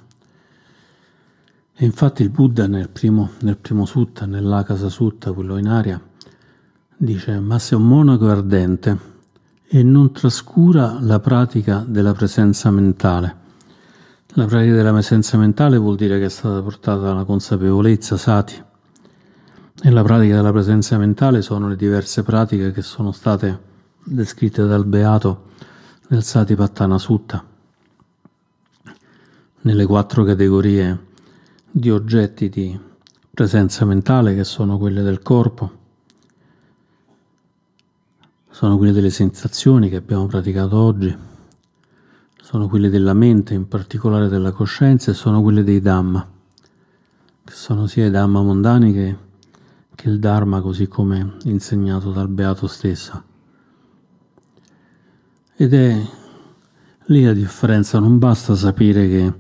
E 1.80 1.86
infatti 1.86 2.22
il 2.22 2.30
Buddha 2.30 2.68
nel 2.68 2.90
primo, 2.90 3.32
nel 3.42 3.58
primo 3.58 3.86
sutta, 3.86 4.26
nell'Akasa 4.26 4.90
Sutta, 4.90 5.32
quello 5.32 5.58
in 5.58 5.68
aria, 5.68 6.02
Dice, 7.00 7.40
ma 7.40 7.60
se 7.60 7.76
un 7.76 7.88
monaco 7.88 8.28
ardente 8.28 8.98
e 9.68 9.84
non 9.84 10.12
trascura 10.12 10.98
la 11.00 11.20
pratica 11.20 11.86
della 11.88 12.14
presenza 12.14 12.72
mentale. 12.72 13.36
La 14.30 14.46
pratica 14.48 14.74
della 14.74 14.92
presenza 14.92 15.38
mentale 15.38 15.78
vuol 15.78 15.96
dire 15.96 16.18
che 16.18 16.26
è 16.26 16.30
stata 16.30 16.60
portata 16.64 17.12
alla 17.12 17.24
consapevolezza, 17.24 18.18
sati. 18.18 18.60
E 19.80 19.90
la 19.92 20.02
pratica 20.02 20.38
della 20.38 20.52
presenza 20.52 20.98
mentale 20.98 21.44
sono 21.44 21.68
le 21.68 21.76
diverse 21.76 22.24
pratiche 22.24 22.72
che 22.72 22.82
sono 22.82 23.12
state 23.12 23.67
descritte 24.10 24.66
dal 24.66 24.86
Beato 24.86 25.48
nel 26.08 26.24
Sati 26.24 26.56
Pattana 26.56 26.98
Sutta, 26.98 27.44
nelle 29.62 29.86
quattro 29.86 30.24
categorie 30.24 31.06
di 31.70 31.92
oggetti 31.92 32.48
di 32.48 32.80
presenza 33.30 33.84
mentale 33.84 34.34
che 34.34 34.46
sono 34.46 34.78
quelle 34.78 35.02
del 35.02 35.22
corpo, 35.22 35.72
sono 38.50 38.78
quelle 38.78 38.94
delle 38.94 39.10
sensazioni 39.10 39.90
che 39.90 39.98
abbiamo 39.98 40.26
praticato 40.26 40.78
oggi, 40.78 41.16
sono 42.42 42.70
quelle 42.70 42.90
della 42.90 43.14
mente, 43.14 43.54
in 43.54 43.68
particolare 43.68 44.30
della 44.30 44.54
coscienza, 44.54 45.12
e 45.12 45.16
sono 45.16 45.42
quelle 45.42 45.66
dei 45.66 45.82
Dhamma, 45.82 46.26
che 47.44 47.54
sono 47.54 47.88
sia 47.88 48.06
i 48.06 48.10
Dhamma 48.10 48.42
mondani 48.42 48.94
che, 48.94 49.18
che 49.94 50.10
il 50.10 50.18
Dharma 50.20 50.62
così 50.62 50.88
come 50.88 51.36
insegnato 51.44 52.12
dal 52.12 52.30
Beato 52.30 52.68
stesso. 52.68 53.27
Ed 55.60 55.74
è 55.74 56.00
lì 57.06 57.24
la 57.24 57.34
differenza, 57.34 57.98
non 57.98 58.20
basta 58.20 58.56
sapere 58.56 59.08
che 59.08 59.34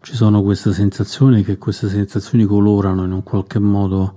ci 0.00 0.14
sono 0.14 0.42
queste 0.42 0.72
sensazioni, 0.72 1.44
che 1.44 1.58
queste 1.58 1.88
sensazioni 1.88 2.46
colorano 2.46 3.04
in 3.04 3.12
un 3.12 3.22
qualche 3.22 3.58
modo 3.58 4.14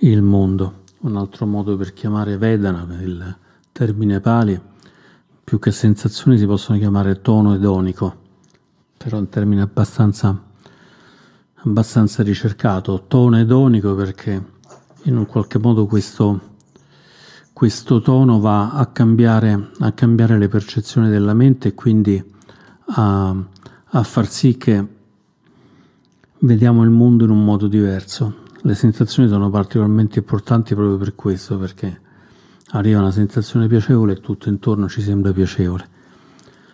il 0.00 0.22
mondo. 0.22 0.84
Un 1.00 1.16
altro 1.16 1.44
modo 1.44 1.76
per 1.76 1.92
chiamare 1.92 2.36
Vedana, 2.38 2.86
il, 3.00 3.36
termine 3.72 4.20
pali, 4.20 4.58
più 5.44 5.58
che 5.58 5.70
sensazioni 5.70 6.38
si 6.38 6.46
possono 6.46 6.78
chiamare 6.78 7.20
tono 7.20 7.54
edonico, 7.54 8.16
però 8.96 9.18
è 9.18 9.20
un 9.20 9.28
termine 9.28 9.60
abbastanza, 9.60 10.40
abbastanza 11.56 12.22
ricercato, 12.22 13.04
tono 13.06 13.36
edonico 13.36 13.94
perché 13.94 14.42
in 15.02 15.16
un 15.16 15.26
qualche 15.26 15.58
modo 15.58 15.84
questo, 15.86 16.55
questo 17.56 18.02
tono 18.02 18.38
va 18.38 18.72
a 18.72 18.84
cambiare, 18.88 19.70
a 19.78 19.92
cambiare 19.92 20.36
le 20.36 20.46
percezioni 20.46 21.08
della 21.08 21.32
mente 21.32 21.68
e 21.68 21.74
quindi 21.74 22.22
a, 22.88 23.30
a 23.30 24.02
far 24.02 24.28
sì 24.28 24.58
che 24.58 24.86
vediamo 26.40 26.82
il 26.82 26.90
mondo 26.90 27.24
in 27.24 27.30
un 27.30 27.42
modo 27.42 27.66
diverso. 27.66 28.42
Le 28.60 28.74
sensazioni 28.74 29.26
sono 29.26 29.48
particolarmente 29.48 30.18
importanti 30.18 30.74
proprio 30.74 30.98
per 30.98 31.14
questo, 31.14 31.56
perché 31.56 31.98
arriva 32.72 33.00
una 33.00 33.10
sensazione 33.10 33.68
piacevole 33.68 34.12
e 34.12 34.20
tutto 34.20 34.50
intorno 34.50 34.86
ci 34.86 35.00
sembra 35.00 35.32
piacevole. 35.32 35.88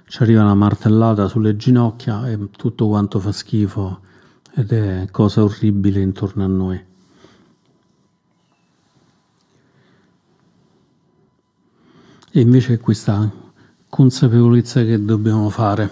Ci 0.09 0.21
arriva 0.21 0.43
una 0.43 0.57
martellata 0.57 1.29
sulle 1.29 1.55
ginocchia 1.55 2.29
e 2.29 2.51
tutto 2.51 2.89
quanto 2.89 3.21
fa 3.21 3.31
schifo 3.31 4.01
ed 4.53 4.73
è 4.73 5.07
cosa 5.13 5.45
orribile 5.45 6.01
intorno 6.01 6.43
a 6.43 6.49
noi. 6.49 6.91
E 12.35 12.41
invece 12.41 12.79
questa 12.79 13.31
consapevolezza 13.91 14.83
che 14.83 15.05
dobbiamo 15.05 15.51
fare, 15.51 15.91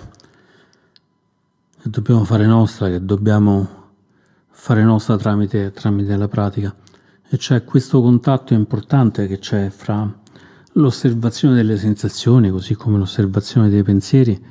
che 1.82 1.90
dobbiamo 1.90 2.24
fare 2.24 2.46
nostra, 2.46 2.88
che 2.88 3.04
dobbiamo 3.04 3.68
fare 4.48 4.82
nostra 4.82 5.18
tramite, 5.18 5.70
tramite 5.72 6.16
la 6.16 6.28
pratica, 6.28 6.74
e 7.28 7.36
c'è 7.36 7.62
questo 7.62 8.00
contatto 8.00 8.54
importante 8.54 9.26
che 9.26 9.38
c'è 9.38 9.68
fra 9.68 10.10
l'osservazione 10.72 11.56
delle 11.56 11.76
sensazioni, 11.76 12.48
così 12.48 12.74
come 12.74 12.96
l'osservazione 12.96 13.68
dei 13.68 13.82
pensieri, 13.82 14.42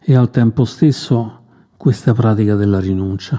e 0.00 0.14
al 0.14 0.30
tempo 0.30 0.64
stesso 0.64 1.42
questa 1.76 2.14
pratica 2.14 2.54
della 2.54 2.80
rinuncia. 2.80 3.38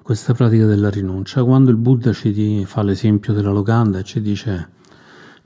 Questa 0.00 0.34
pratica 0.34 0.66
della 0.66 0.88
rinuncia. 0.88 1.42
Quando 1.42 1.72
il 1.72 1.76
Buddha 1.76 2.12
ci 2.12 2.64
fa 2.64 2.84
l'esempio 2.84 3.32
della 3.32 3.50
locanda 3.50 3.98
e 3.98 4.04
ci 4.04 4.22
dice 4.22 4.74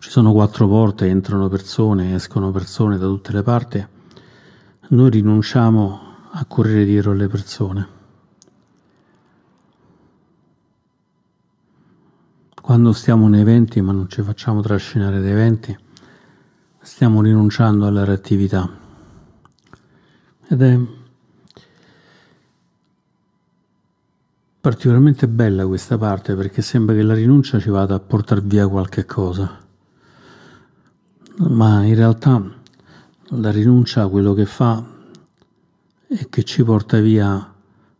ci 0.00 0.08
sono 0.08 0.32
quattro 0.32 0.66
porte, 0.66 1.06
entrano 1.06 1.48
persone, 1.48 2.14
escono 2.14 2.50
persone 2.50 2.96
da 2.96 3.04
tutte 3.04 3.32
le 3.32 3.42
parti, 3.42 3.86
noi 4.88 5.10
rinunciamo 5.10 6.00
a 6.30 6.44
correre 6.46 6.86
dietro 6.86 7.10
alle 7.12 7.28
persone. 7.28 7.88
Quando 12.62 12.92
stiamo 12.92 13.28
nei 13.28 13.44
venti 13.44 13.82
ma 13.82 13.92
non 13.92 14.08
ci 14.08 14.22
facciamo 14.22 14.62
trascinare 14.62 15.20
dai 15.20 15.34
venti, 15.34 15.78
stiamo 16.80 17.20
rinunciando 17.20 17.86
alla 17.86 18.04
reattività. 18.04 18.68
Ed 20.48 20.62
è, 20.62 20.80
particolarmente 24.62 25.28
bella 25.28 25.66
questa 25.66 25.98
parte 25.98 26.34
perché 26.34 26.62
sembra 26.62 26.94
che 26.94 27.02
la 27.02 27.14
rinuncia 27.14 27.60
ci 27.60 27.68
vada 27.68 27.96
a 27.96 28.00
portare 28.00 28.40
via 28.40 28.66
qualche 28.66 29.04
cosa, 29.04 29.68
ma 31.48 31.84
in 31.84 31.94
realtà 31.94 32.42
la 33.28 33.50
rinuncia 33.50 34.08
quello 34.08 34.32
che 34.34 34.46
fa 34.46 34.84
è 36.06 36.28
che 36.28 36.42
ci 36.42 36.62
porta 36.64 36.98
via 37.00 37.54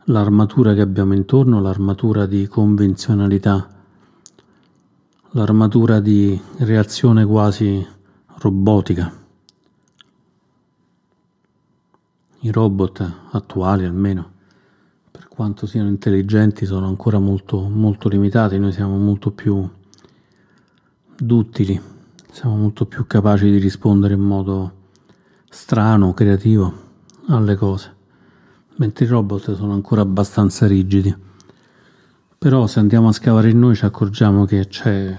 l'armatura 0.04 0.74
che 0.74 0.80
abbiamo 0.80 1.14
intorno, 1.14 1.60
l'armatura 1.60 2.26
di 2.26 2.46
convenzionalità, 2.48 3.68
l'armatura 5.30 6.00
di 6.00 6.40
reazione 6.58 7.24
quasi 7.24 7.86
robotica. 8.38 9.12
I 12.40 12.50
robot 12.50 13.12
attuali 13.30 13.84
almeno 13.84 14.38
quanto 15.40 15.66
siano 15.66 15.88
intelligenti 15.88 16.66
sono 16.66 16.86
ancora 16.86 17.18
molto, 17.18 17.60
molto 17.60 18.10
limitati, 18.10 18.58
noi 18.58 18.72
siamo 18.72 18.98
molto 18.98 19.30
più 19.30 19.66
duttili, 21.16 21.80
siamo 22.32 22.56
molto 22.56 22.86
più 22.86 23.06
capaci 23.06 23.50
di 23.50 23.58
rispondere 23.58 24.14
in 24.14 24.20
modo 24.20 24.72
strano, 25.48 26.14
creativo 26.14 26.72
alle 27.28 27.56
cose, 27.56 27.94
mentre 28.76 29.04
i 29.04 29.08
robot 29.08 29.54
sono 29.54 29.72
ancora 29.72 30.02
abbastanza 30.02 30.66
rigidi. 30.66 31.14
Però 32.38 32.66
se 32.66 32.78
andiamo 32.78 33.08
a 33.08 33.12
scavare 33.12 33.50
in 33.50 33.58
noi 33.58 33.74
ci 33.74 33.84
accorgiamo 33.84 34.44
che 34.44 34.66
c'è 34.66 35.18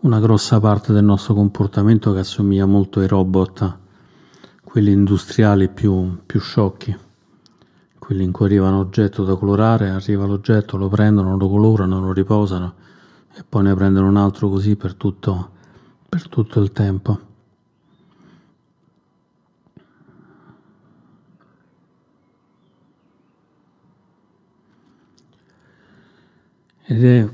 una 0.00 0.20
grossa 0.20 0.60
parte 0.60 0.92
del 0.92 1.04
nostro 1.04 1.34
comportamento 1.34 2.12
che 2.12 2.20
assomiglia 2.20 2.66
molto 2.66 3.00
ai 3.00 3.08
robot, 3.08 3.78
quelli 4.62 4.92
industriali 4.92 5.68
più, 5.68 6.18
più 6.24 6.40
sciocchi 6.40 6.96
quelli 8.02 8.24
in 8.24 8.32
cui 8.32 8.46
arriva 8.46 8.68
un 8.68 8.74
oggetto 8.74 9.22
da 9.22 9.36
colorare, 9.36 9.88
arriva 9.88 10.26
l'oggetto, 10.26 10.76
lo 10.76 10.88
prendono, 10.88 11.36
lo 11.36 11.48
colorano, 11.48 12.00
lo 12.00 12.12
riposano 12.12 12.74
e 13.32 13.44
poi 13.48 13.62
ne 13.62 13.74
prendono 13.74 14.08
un 14.08 14.16
altro 14.16 14.48
così 14.48 14.74
per 14.74 14.94
tutto, 14.96 15.51
per 16.12 16.28
tutto 16.28 16.60
il 16.60 16.72
tempo. 16.72 17.18
Ed 26.84 27.02
è 27.02 27.32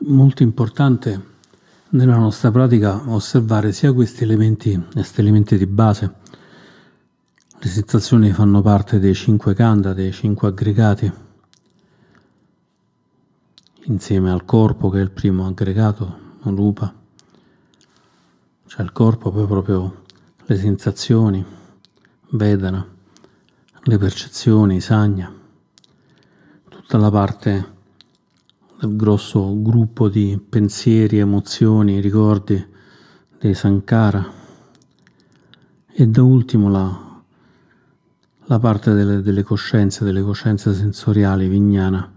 molto 0.00 0.42
importante 0.42 1.24
nella 1.90 2.18
nostra 2.18 2.50
pratica 2.50 3.08
osservare 3.08 3.72
sia 3.72 3.94
questi 3.94 4.24
elementi, 4.24 4.78
questi 4.92 5.22
elementi 5.22 5.56
di 5.56 5.66
base, 5.66 6.16
le 7.58 7.66
sensazioni 7.66 8.30
fanno 8.30 8.60
parte 8.60 8.98
dei 8.98 9.14
cinque 9.14 9.54
kanda, 9.54 9.94
dei 9.94 10.12
cinque 10.12 10.48
aggregati, 10.48 11.10
insieme 13.84 14.30
al 14.30 14.44
corpo 14.44 14.90
che 14.90 14.98
è 14.98 15.02
il 15.02 15.12
primo 15.12 15.46
aggregato, 15.46 16.18
rupa. 16.42 16.95
C'è 18.66 18.82
il 18.82 18.92
corpo, 18.92 19.30
poi 19.30 19.46
proprio 19.46 20.02
le 20.44 20.56
sensazioni, 20.56 21.44
vedana, 22.30 22.86
le 23.82 23.98
percezioni, 23.98 24.80
sagna, 24.80 25.32
tutta 26.68 26.98
la 26.98 27.10
parte 27.10 27.74
del 28.78 28.96
grosso 28.96 29.62
gruppo 29.62 30.08
di 30.08 30.40
pensieri, 30.48 31.18
emozioni, 31.18 32.00
ricordi 32.00 32.74
dei 33.38 33.54
sankara 33.54 34.24
e 35.88 36.06
da 36.06 36.22
ultimo 36.22 36.68
la 36.68 37.06
la 38.48 38.58
parte 38.58 38.92
delle, 38.92 39.22
delle 39.22 39.42
coscienze, 39.42 40.04
delle 40.04 40.22
coscienze 40.22 40.72
sensoriali 40.72 41.48
vignana. 41.48 42.12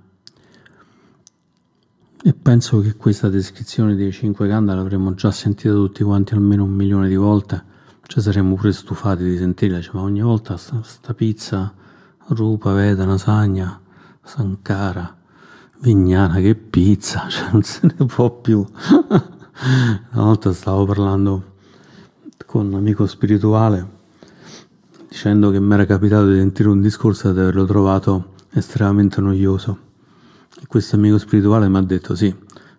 E 2.22 2.34
penso 2.34 2.82
che 2.82 2.96
questa 2.96 3.30
descrizione 3.30 3.96
dei 3.96 4.12
cinque 4.12 4.50
kanda 4.50 4.76
l'avremmo 4.76 5.14
già 5.14 5.32
sentita 5.32 5.74
tutti 5.74 6.04
quanti 6.04 6.34
almeno 6.34 6.66
un 6.66 6.72
milione 6.72 7.08
di 7.08 7.16
volte, 7.16 7.64
ci 8.04 8.20
saremmo 8.20 8.56
pure 8.56 8.74
stufati 8.74 9.24
di 9.24 9.38
sentirla, 9.38 9.80
cioè, 9.80 9.96
ma 9.96 10.02
ogni 10.02 10.22
volta 10.22 10.58
sta, 10.58 10.82
sta 10.84 11.14
pizza, 11.14 11.74
rupa, 12.28 12.74
vedana, 12.74 13.18
sagna, 13.18 13.80
sankara, 14.22 15.16
vignana, 15.80 16.42
che 16.42 16.56
pizza, 16.56 17.28
cioè 17.32 17.52
non 17.54 17.64
se 17.64 17.88
ne 17.88 18.06
può 18.06 18.30
più. 18.30 18.66
Una 20.12 20.24
volta 20.24 20.52
stavo 20.52 20.86
parlando 20.86 21.54
con 22.46 22.68
un 22.68 22.74
amico 22.74 23.06
spirituale 23.06 23.98
dicendo 25.08 25.52
che 25.52 25.60
mi 25.60 25.74
era 25.74 25.86
capitato 25.86 26.30
di 26.30 26.38
sentire 26.38 26.70
un 26.70 26.82
discorso 26.82 27.30
ed 27.30 27.38
averlo 27.38 27.66
trovato 27.66 28.34
estremamente 28.52 29.22
noioso. 29.22 29.89
Questo 30.68 30.96
amico 30.96 31.18
spirituale 31.18 31.70
mi 31.70 31.78
ha 31.78 31.82
detto 31.82 32.16
sì, 32.16 32.34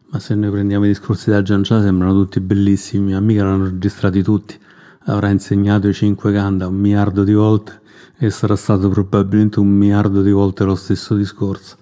ma 0.08 0.18
se 0.18 0.34
noi 0.34 0.50
prendiamo 0.50 0.84
i 0.84 0.88
discorsi 0.88 1.30
da 1.30 1.42
Giancia 1.42 1.80
sembrano 1.80 2.14
tutti 2.14 2.40
bellissimi, 2.40 3.06
mia 3.06 3.16
amica 3.16 3.44
l'hanno 3.44 3.64
registrati 3.64 4.22
tutti, 4.22 4.58
avrà 5.04 5.30
insegnato 5.30 5.88
i 5.88 5.94
cinque 5.94 6.32
kanda 6.32 6.66
un 6.66 6.76
miliardo 6.76 7.24
di 7.24 7.32
volte 7.32 7.80
e 8.18 8.30
sarà 8.30 8.56
stato 8.56 8.88
probabilmente 8.88 9.60
un 9.60 9.68
miliardo 9.68 10.22
di 10.22 10.30
volte 10.30 10.64
lo 10.64 10.74
stesso 10.74 11.14
discorso. 11.14 11.76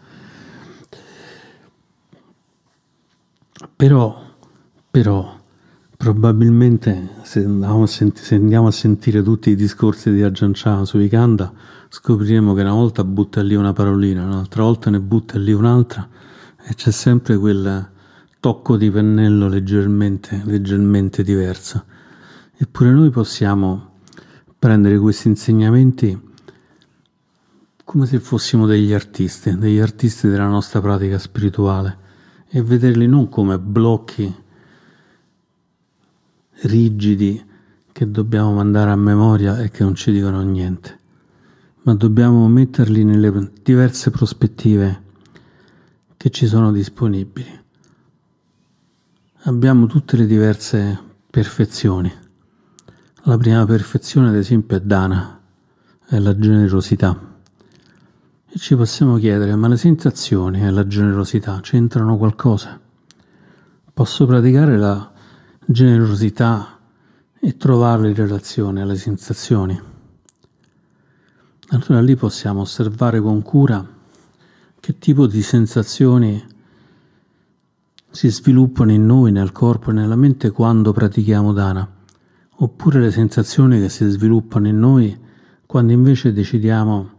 Però, 3.75 4.23
però, 4.91 5.39
Probabilmente 5.99 7.09
se 7.23 7.41
andiamo, 7.45 7.85
senti- 7.87 8.23
se 8.23 8.37
andiamo, 8.37 8.69
a 8.69 8.71
sentire 8.71 9.21
tutti 9.21 9.51
i 9.51 9.57
discorsi 9.57 10.13
di 10.13 10.23
Ajahn 10.23 10.53
Chah 10.55 10.85
sui 10.85 11.09
Kanda 11.09 11.53
scopriremo 11.89 12.55
che 12.55 12.61
una 12.61 12.73
volta 12.73 13.05
butta 13.05 13.43
lì 13.43 13.55
una 13.55 13.73
parolina, 13.73 14.25
un'altra 14.25 14.63
volta 14.63 14.91
ne 14.91 15.01
butta 15.01 15.39
lì 15.39 15.53
un'altra 15.53 16.09
e 16.63 16.75
c'è 16.75 16.91
sempre 16.91 17.37
quel 17.37 17.91
tocco 18.41 18.77
di 18.77 18.91
pennello 18.91 19.49
leggermente, 19.49 20.43
leggermente 20.45 21.23
diverso. 21.23 21.85
Eppure 22.57 22.91
noi 22.91 23.11
possiamo 23.11 24.01
prendere 24.59 24.99
questi 24.99 25.29
insegnamenti 25.29 26.27
come 27.85 28.05
se 28.05 28.21
fossimo 28.21 28.67
degli 28.67 28.93
artisti, 28.93 29.57
degli 29.57 29.79
artisti 29.79 30.29
della 30.29 30.47
nostra 30.47 30.81
pratica 30.81 31.19
spirituale 31.19 32.07
e 32.51 32.63
vederli 32.63 33.07
non 33.07 33.29
come 33.29 33.59
blocchi 33.59 34.35
rigidi 36.63 37.45
che 37.91 38.11
dobbiamo 38.11 38.53
mandare 38.53 38.91
a 38.91 38.97
memoria 38.97 39.59
e 39.61 39.71
che 39.71 39.85
non 39.85 39.95
ci 39.95 40.13
dicono 40.13 40.43
niente, 40.43 40.99
ma 41.89 41.95
dobbiamo 41.95 42.47
metterli 42.49 43.03
nelle 43.03 43.51
diverse 43.63 44.11
prospettive 44.11 45.03
che 46.19 46.29
ci 46.29 46.47
sono 46.47 46.71
disponibili. 46.71 47.49
Abbiamo 49.45 49.87
tutte 49.87 50.19
le 50.19 50.27
diverse 50.27 51.01
perfezioni. 51.31 52.13
La 53.23 53.39
prima 53.39 53.65
perfezione, 53.65 54.29
ad 54.29 54.35
esempio, 54.35 54.77
è 54.77 54.81
Dana, 54.83 55.41
è 56.07 56.19
la 56.19 56.39
generosità. 56.39 57.19
E 58.51 58.59
ci 58.59 58.77
possiamo 58.77 59.17
chiedere, 59.17 59.57
ma 59.57 59.69
le 59.69 59.79
sensazioni 59.79 60.61
e 60.61 60.71
la 60.71 60.87
generosità 60.87 61.59
c'entrano 61.63 62.19
qualcosa? 62.19 62.79
Posso 63.95 64.27
praticare 64.27 64.77
la 64.77 65.11
generosità 65.65 66.79
e 67.41 67.57
trovarla 67.57 68.09
in 68.09 68.15
relazione 68.15 68.83
alle 68.83 68.97
sensazioni. 68.97 69.97
Allora 71.71 72.01
lì 72.01 72.17
possiamo 72.17 72.63
osservare 72.63 73.21
con 73.21 73.43
cura 73.43 73.87
che 74.81 74.99
tipo 74.99 75.27
di 75.27 75.43
sensazioni 75.43 76.43
si 78.09 78.29
sviluppano 78.31 78.91
in 78.91 79.05
noi, 79.05 79.33
nel 79.33 79.53
corpo 79.53 79.91
e 79.91 79.93
nella 79.93 80.17
mente 80.17 80.51
quando 80.51 80.93
pratichiamo 80.93 81.53
dana, 81.53 81.87
oppure 82.57 83.01
le 83.01 83.11
sensazioni 83.11 83.79
che 83.81 83.91
si 83.91 84.09
sviluppano 84.09 84.67
in 84.67 84.79
noi 84.79 85.15
quando 85.67 85.93
invece 85.93 86.33
decidiamo 86.33 87.11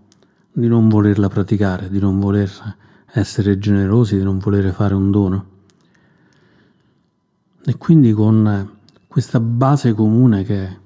di 0.51 0.67
non 0.67 0.89
volerla 0.89 1.27
praticare, 1.27 1.87
di 1.87 1.99
non 1.99 2.19
voler 2.19 2.51
essere 3.13 3.59
generosi, 3.59 4.17
di 4.17 4.23
non 4.23 4.39
volere 4.39 4.71
fare 4.71 4.95
un 4.95 5.11
dono. 5.11 5.45
E 7.63 7.77
quindi 7.77 8.13
con 8.13 8.77
questa 9.07 9.39
base 9.39 9.93
comune 9.93 10.41
che, 10.41 10.77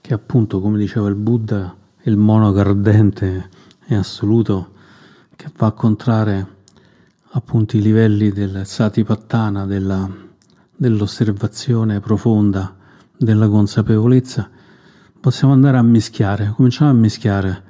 che 0.00 0.14
appunto, 0.14 0.60
come 0.60 0.78
diceva 0.78 1.08
il 1.08 1.16
Buddha, 1.16 1.84
il 2.06 2.16
monaco 2.16 2.58
ardente 2.58 3.48
e 3.86 3.94
assoluto, 3.94 4.72
che 5.36 5.50
va 5.56 5.68
a 5.68 5.72
contrarre 5.72 6.54
appunto 7.30 7.76
i 7.76 7.82
livelli 7.82 8.30
del 8.30 8.62
satipattana, 8.64 9.66
della, 9.66 10.08
dell'osservazione 10.74 12.00
profonda, 12.00 12.74
della 13.16 13.48
consapevolezza, 13.48 14.48
possiamo 15.20 15.52
andare 15.52 15.76
a 15.76 15.82
mischiare, 15.82 16.52
cominciamo 16.56 16.90
a 16.90 16.94
mischiare 16.94 17.62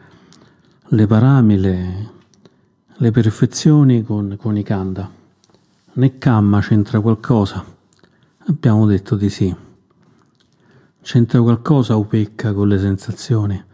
le 0.88 1.07
parami, 1.07 1.59
le, 1.59 3.11
perfezioni 3.11 4.05
con, 4.05 4.37
con 4.38 4.57
i 4.57 4.62
kanda. 4.62 5.11
Né 5.94 6.18
kamma 6.18 6.61
c'entra 6.61 7.01
qualcosa 7.01 7.75
Abbiamo 8.49 8.87
detto 8.87 9.16
di 9.16 9.29
sì. 9.29 9.53
C'entra 11.03 11.42
qualcosa 11.42 11.96
Upecca 11.96 12.53
con 12.53 12.68
le 12.68 12.79
sensazioni? 12.79 13.64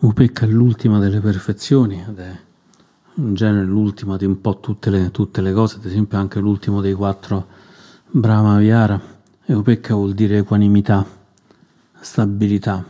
Upecca 0.00 0.46
è 0.46 0.48
l'ultima 0.48 1.00
delle 1.00 1.18
perfezioni 1.18 2.04
ed 2.08 2.18
è 2.20 2.38
in 3.14 3.34
genere 3.34 3.64
l'ultima 3.64 4.16
di 4.16 4.26
un 4.26 4.40
po' 4.40 4.60
tutte 4.60 4.90
le, 4.90 5.10
tutte 5.10 5.40
le 5.40 5.52
cose, 5.52 5.76
ad 5.76 5.84
esempio 5.86 6.18
anche 6.18 6.38
l'ultimo 6.38 6.80
dei 6.80 6.94
quattro 6.94 7.46
Brahma 8.08 8.58
Viara, 8.58 9.00
e 9.44 9.54
Upecca 9.54 9.94
vuol 9.94 10.14
dire 10.14 10.38
equanimità, 10.38 11.04
stabilità. 11.98 12.84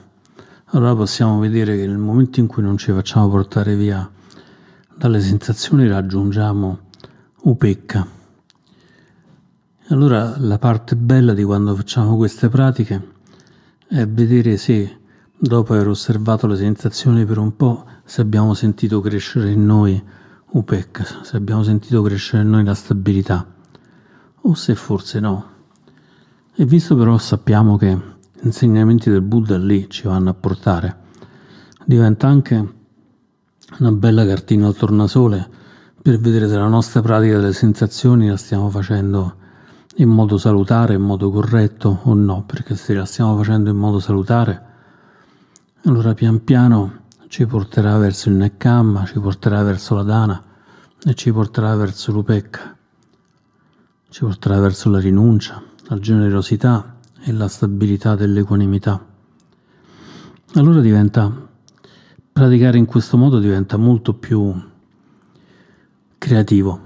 Allora 0.67 0.95
possiamo 0.95 1.39
vedere 1.39 1.77
che 1.77 1.87
nel 1.87 1.97
momento 1.97 2.41
in 2.41 2.47
cui 2.47 2.63
non 2.63 2.77
ci 2.77 2.93
facciamo 2.93 3.31
portare 3.31 3.75
via 3.75 4.07
dalle 4.95 5.21
sensazioni 5.21 5.89
raggiungiamo 5.89 6.79
Upecca. 7.45 8.07
Allora 9.89 10.35
la 10.37 10.59
parte 10.59 10.95
bella 10.95 11.33
di 11.33 11.43
quando 11.43 11.75
facciamo 11.75 12.19
queste 12.19 12.51
pratiche 12.51 13.13
è 13.89 14.07
vedere 14.07 14.59
se 14.59 14.99
dopo 15.41 15.73
aver 15.73 15.87
osservato 15.87 16.49
le 16.49 16.57
sensazioni 16.57 17.25
per 17.25 17.39
un 17.39 17.55
po', 17.55 17.85
se 18.05 18.21
abbiamo 18.21 18.55
sentito 18.55 19.01
crescere 19.01 19.53
in 19.53 19.65
noi 19.65 20.03
Upecca, 20.51 21.05
se 21.23 21.37
abbiamo 21.37 21.63
sentito 21.63 22.03
crescere 22.03 22.43
in 22.43 22.49
noi 22.49 22.65
la 22.65 22.75
stabilità, 22.75 23.47
o 24.41 24.55
se 24.55 24.75
forse 24.75 25.21
no. 25.21 25.47
E 26.55 26.65
visto 26.65 26.97
però 26.97 27.17
sappiamo 27.19 27.77
che 27.77 27.95
gli 28.33 28.47
insegnamenti 28.47 29.11
del 29.11 29.23
Buddha 29.23 29.59
lì 29.59 29.89
ci 29.89 30.09
vanno 30.09 30.31
a 30.31 30.35
portare, 30.35 30.97
diventa 31.85 32.27
anche 32.27 32.75
una 33.79 33.93
bella 33.93 34.27
cartina 34.27 34.67
al 34.67 34.75
tornasole 34.75 35.49
per 36.01 36.19
vedere 36.19 36.49
se 36.49 36.57
la 36.57 36.69
nostra 36.69 37.03
pratica 37.03 37.39
delle 37.39 37.53
sensazioni 37.53 38.29
la 38.29 38.37
stiamo 38.37 38.71
facendo 38.71 39.37
in 39.97 40.09
modo 40.09 40.39
salutare, 40.39 40.95
in 40.95 41.03
modo 41.03 41.31
corretto 41.31 42.01
o 42.05 42.15
no, 42.15 42.45
perché 42.45 42.75
se 42.75 42.95
la 42.95 43.05
stiamo 43.05 43.37
facendo 43.37 43.69
in 43.71 43.77
modo 43.77 43.99
salutare, 43.99 44.68
allora 45.89 46.13
pian 46.13 46.45
piano 46.45 47.05
ci 47.29 47.47
porterà 47.47 47.97
verso 47.97 48.29
il 48.29 48.35
Nekkhamma, 48.35 49.07
ci 49.07 49.19
porterà 49.21 49.63
verso 49.63 49.95
la 49.95 50.03
Dana 50.03 50.45
e 51.03 51.15
ci 51.15 51.33
porterà 51.33 51.75
verso 51.77 52.13
l'Upecca, 52.13 52.77
ci 54.11 54.21
porterà 54.21 54.61
verso 54.61 54.91
la 54.91 55.01
rinuncia, 55.01 55.63
la 55.85 55.99
generosità 55.99 56.97
e 57.21 57.33
la 57.33 57.49
stabilità 57.49 58.17
dell'equanimità. 58.17 59.03
Allora 60.55 60.81
diventa, 60.81 61.33
praticare 62.33 62.77
in 62.77 62.85
questo 62.85 63.17
modo 63.17 63.39
diventa 63.39 63.79
molto 63.79 64.13
più 64.13 64.55
creativo, 66.19 66.81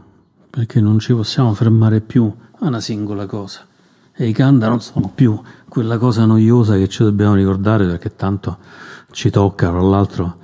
perché 0.49 0.81
non 0.81 1.01
ci 1.01 1.13
possiamo 1.13 1.55
fermare 1.55 2.01
più 2.03 2.33
a 2.59 2.67
una 2.67 2.81
singola 2.81 3.27
cosa. 3.27 3.67
E 4.15 4.29
i 4.29 4.33
kanda 4.33 4.69
non 4.69 4.81
sono 4.81 5.11
più 5.13 5.41
quella 5.69 5.97
cosa 5.97 6.27
noiosa 6.27 6.77
che 6.77 6.87
ci 6.87 7.03
dobbiamo 7.03 7.35
ricordare 7.35 7.87
perché 7.87 8.15
tanto 8.15 8.59
ci 9.13 9.31
tocca, 9.31 9.71
tra 9.71 9.81
l'altro 9.81 10.37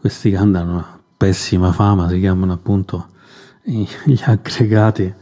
questi 0.00 0.30
kanda 0.30 0.60
hanno 0.60 0.72
una 0.72 1.00
pessima 1.16 1.70
fama, 1.72 2.08
si 2.08 2.18
chiamano 2.18 2.52
appunto 2.52 3.08
gli 3.62 3.86
aggregati, 4.24 5.12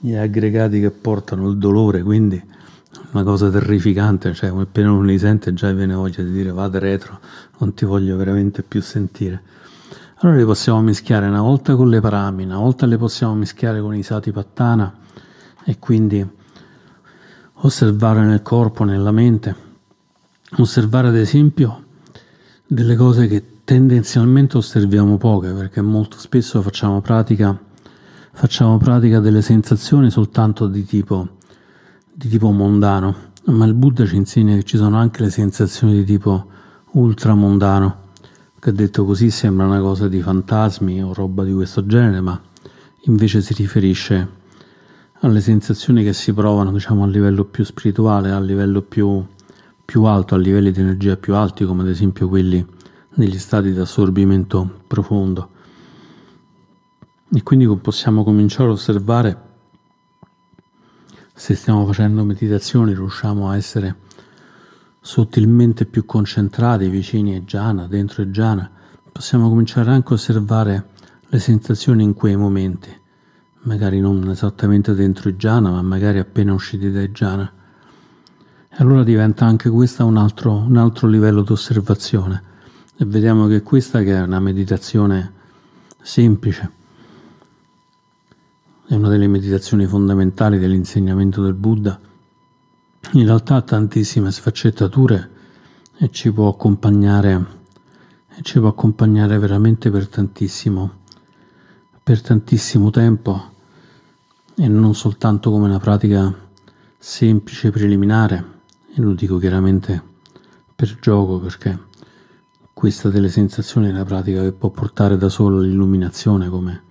gli 0.00 0.14
aggregati 0.14 0.80
che 0.80 0.90
portano 0.90 1.48
il 1.48 1.58
dolore, 1.58 2.02
quindi 2.02 2.42
una 3.10 3.24
cosa 3.24 3.50
terrificante, 3.50 4.32
cioè 4.32 4.50
appena 4.50 4.90
uno 4.90 5.02
li 5.02 5.18
sente 5.18 5.52
già 5.52 5.70
viene 5.72 5.94
voglia 5.94 6.22
di 6.22 6.30
dire 6.30 6.50
vada 6.52 6.78
retro, 6.78 7.20
non 7.58 7.74
ti 7.74 7.84
voglio 7.84 8.16
veramente 8.16 8.62
più 8.62 8.80
sentire. 8.80 9.42
Allora 10.18 10.38
le 10.38 10.44
possiamo 10.44 10.80
mischiare 10.80 11.26
una 11.26 11.42
volta 11.42 11.74
con 11.74 11.88
le 11.88 12.00
parami, 12.00 12.44
una 12.44 12.58
volta 12.58 12.86
le 12.86 12.96
possiamo 12.96 13.34
mischiare 13.34 13.80
con 13.80 13.94
i 13.94 14.02
sati 14.02 14.30
pattana 14.30 14.94
e 15.64 15.78
quindi 15.78 16.26
osservare 17.54 18.24
nel 18.24 18.40
corpo, 18.40 18.84
nella 18.84 19.10
mente, 19.10 19.54
osservare 20.56 21.08
ad 21.08 21.16
esempio 21.16 21.90
delle 22.72 22.96
cose 22.96 23.26
che 23.26 23.44
tendenzialmente 23.64 24.56
osserviamo 24.56 25.18
poche 25.18 25.50
perché 25.52 25.82
molto 25.82 26.16
spesso 26.16 26.62
facciamo 26.62 27.02
pratica, 27.02 27.56
facciamo 28.32 28.78
pratica 28.78 29.20
delle 29.20 29.42
sensazioni 29.42 30.10
soltanto 30.10 30.66
di 30.66 30.82
tipo, 30.86 31.36
di 32.10 32.28
tipo 32.28 32.50
mondano, 32.50 33.14
ma 33.46 33.66
il 33.66 33.74
Buddha 33.74 34.06
ci 34.06 34.16
insegna 34.16 34.54
che 34.54 34.62
ci 34.62 34.78
sono 34.78 34.96
anche 34.96 35.22
le 35.22 35.28
sensazioni 35.28 35.96
di 35.96 36.04
tipo 36.04 36.46
ultramondano, 36.92 37.96
che 38.58 38.72
detto 38.72 39.04
così 39.04 39.28
sembra 39.28 39.66
una 39.66 39.80
cosa 39.80 40.08
di 40.08 40.22
fantasmi 40.22 41.02
o 41.02 41.12
roba 41.12 41.44
di 41.44 41.52
questo 41.52 41.84
genere, 41.84 42.22
ma 42.22 42.40
invece 43.04 43.42
si 43.42 43.52
riferisce 43.52 44.40
alle 45.20 45.42
sensazioni 45.42 46.02
che 46.02 46.14
si 46.14 46.32
provano 46.32 46.72
diciamo, 46.72 47.04
a 47.04 47.06
livello 47.06 47.44
più 47.44 47.64
spirituale, 47.64 48.30
a 48.30 48.40
livello 48.40 48.80
più, 48.80 49.22
più 49.84 50.04
alto, 50.04 50.34
a 50.34 50.38
livelli 50.38 50.70
di 50.70 50.80
energia 50.80 51.16
più 51.16 51.34
alti, 51.34 51.64
come 51.64 51.82
ad 51.82 51.88
esempio 51.88 52.28
quelli 52.28 52.64
negli 53.14 53.38
stati 53.38 53.72
di 53.72 53.78
assorbimento 53.78 54.82
profondo. 54.86 55.50
E 57.34 57.42
quindi 57.42 57.66
possiamo 57.76 58.24
cominciare 58.24 58.68
a 58.68 58.72
osservare 58.72 59.50
se 61.34 61.54
stiamo 61.54 61.86
facendo 61.86 62.24
meditazioni, 62.24 62.94
riusciamo 62.94 63.48
a 63.48 63.56
essere 63.56 63.96
sottilmente 65.00 65.86
più 65.86 66.04
concentrati, 66.04 66.88
vicini 66.88 67.36
a 67.36 67.40
jhana, 67.40 67.86
dentro 67.86 68.22
il 68.22 68.30
jhana, 68.30 68.70
possiamo 69.10 69.48
cominciare 69.48 69.90
anche 69.90 70.10
a 70.10 70.14
osservare 70.14 70.88
le 71.26 71.38
sensazioni 71.38 72.04
in 72.04 72.14
quei 72.14 72.36
momenti 72.36 73.00
magari 73.62 74.00
non 74.00 74.28
esattamente 74.30 74.94
dentro 74.94 75.28
i 75.28 75.36
jhana, 75.36 75.70
ma 75.70 75.82
magari 75.82 76.18
appena 76.18 76.52
usciti 76.52 76.90
dai 76.90 77.10
jhana. 77.10 77.52
Allora 78.76 79.04
diventa 79.04 79.44
anche 79.44 79.68
questo 79.68 80.06
un 80.06 80.16
altro, 80.16 80.56
un 80.56 80.78
altro 80.78 81.06
livello 81.06 81.42
di 81.42 81.52
osservazione. 81.52 82.42
E 82.96 83.04
vediamo 83.04 83.46
che 83.46 83.62
questa 83.62 84.02
che 84.02 84.14
è 84.14 84.22
una 84.22 84.40
meditazione 84.40 85.32
semplice, 86.00 86.70
è 88.86 88.94
una 88.94 89.08
delle 89.08 89.26
meditazioni 89.26 89.84
fondamentali 89.86 90.58
dell'insegnamento 90.58 91.42
del 91.42 91.52
Buddha, 91.52 92.00
in 93.12 93.26
realtà 93.26 93.56
ha 93.56 93.62
tantissime 93.62 94.30
sfaccettature 94.30 95.30
e 95.98 96.10
ci 96.10 96.32
può 96.32 96.48
accompagnare, 96.48 97.44
ci 98.40 98.58
può 98.58 98.68
accompagnare 98.68 99.38
veramente 99.38 99.90
per 99.90 100.08
tantissimo, 100.08 100.90
per 102.02 102.22
tantissimo 102.22 102.88
tempo. 102.88 103.50
E 104.54 104.66
non 104.66 104.94
soltanto 104.94 105.50
come 105.50 105.66
una 105.66 105.78
pratica 105.78 106.32
semplice 106.96 107.70
preliminare, 107.70 108.60
e 108.94 109.00
lo 109.00 109.12
dico 109.12 109.38
chiaramente 109.38 110.02
per 110.74 110.98
gioco 111.00 111.38
perché 111.38 111.78
questa 112.72 113.08
delle 113.08 113.28
sensazioni 113.28 113.88
è 113.88 113.90
una 113.90 114.04
pratica 114.04 114.42
che 114.42 114.52
può 114.52 114.70
portare 114.70 115.16
da 115.16 115.28
solo 115.28 115.58
all'illuminazione 115.58 116.48
come 116.48 116.82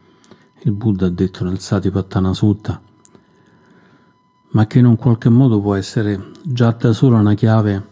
il 0.64 0.72
Buddha 0.72 1.08
ha 1.08 1.10
detto 1.10 1.44
nel 1.44 1.60
Satipatthana 1.60 2.34
Sutta, 2.34 2.80
ma 4.50 4.68
che 4.68 4.80
in 4.80 4.86
un 4.86 4.96
qualche 4.96 5.30
modo 5.30 5.60
può 5.60 5.74
essere 5.74 6.32
già 6.44 6.72
da 6.72 6.94
sola 6.94 7.18
una 7.18 7.34
chiave 7.34 7.88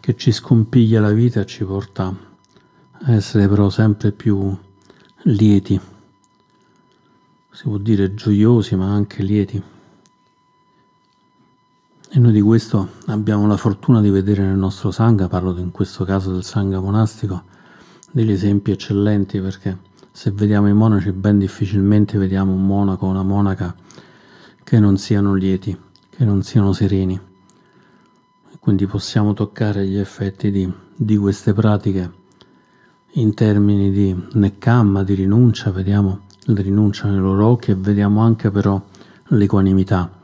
che 0.00 0.16
ci 0.16 0.32
scompiglia 0.32 1.00
la 1.00 1.12
vita 1.12 1.40
e 1.40 1.46
ci 1.46 1.64
porta 1.64 2.14
a 3.00 3.12
essere 3.12 3.46
però 3.46 3.68
sempre 3.68 4.12
più 4.12 4.56
lieti 5.24 5.78
si 7.58 7.64
può 7.64 7.78
dire 7.78 8.14
gioiosi 8.14 8.76
ma 8.76 8.92
anche 8.92 9.20
lieti. 9.24 9.60
E 12.10 12.18
noi 12.18 12.32
di 12.32 12.40
questo 12.40 12.88
abbiamo 13.08 13.46
la 13.46 13.58
fortuna 13.58 14.00
di 14.00 14.08
vedere 14.08 14.42
nel 14.42 14.56
nostro 14.56 14.90
Sangha, 14.90 15.28
parlo 15.28 15.54
in 15.58 15.70
questo 15.70 16.06
caso 16.06 16.32
del 16.32 16.42
Sangha 16.42 16.80
monastico, 16.80 17.42
degli 18.10 18.30
esempi 18.30 18.70
eccellenti 18.70 19.38
perché 19.40 19.76
se 20.10 20.30
vediamo 20.30 20.68
i 20.68 20.72
monaci 20.72 21.12
ben 21.12 21.36
difficilmente 21.36 22.16
vediamo 22.16 22.54
un 22.54 22.64
monaco 22.64 23.04
o 23.04 23.10
una 23.10 23.22
monaca 23.22 23.76
che 24.64 24.80
non 24.80 24.96
siano 24.96 25.34
lieti, 25.34 25.78
che 26.08 26.24
non 26.24 26.42
siano 26.42 26.72
sereni. 26.72 27.20
Quindi 28.58 28.86
possiamo 28.86 29.34
toccare 29.34 29.86
gli 29.86 29.98
effetti 29.98 30.50
di, 30.50 30.72
di 30.96 31.16
queste 31.18 31.52
pratiche 31.52 32.10
in 33.12 33.34
termini 33.34 33.90
di 33.90 34.16
neccamma, 34.32 35.04
di 35.04 35.12
rinuncia, 35.12 35.70
vediamo 35.70 36.20
la 36.44 36.62
rinuncia 36.62 37.06
nei 37.06 37.18
loro 37.18 37.48
occhi 37.48 37.72
e 37.72 37.74
vediamo 37.74 38.22
anche 38.22 38.50
però 38.50 38.82
l'equanimità. 39.26 40.17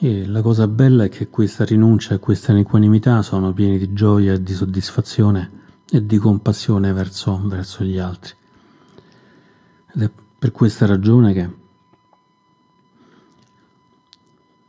E 0.00 0.26
la 0.26 0.42
cosa 0.42 0.68
bella 0.68 1.02
è 1.02 1.08
che 1.08 1.28
questa 1.28 1.64
rinuncia 1.64 2.14
e 2.14 2.20
questa 2.20 2.56
equanimità 2.56 3.20
sono 3.22 3.52
pieni 3.52 3.78
di 3.78 3.92
gioia 3.92 4.34
e 4.34 4.40
di 4.40 4.52
soddisfazione 4.52 5.50
e 5.90 6.06
di 6.06 6.18
compassione 6.18 6.92
verso, 6.92 7.40
verso 7.42 7.82
gli 7.82 7.98
altri. 7.98 8.32
Ed 9.92 10.02
è 10.02 10.10
per 10.38 10.52
questa 10.52 10.86
ragione 10.86 11.32
che 11.32 11.50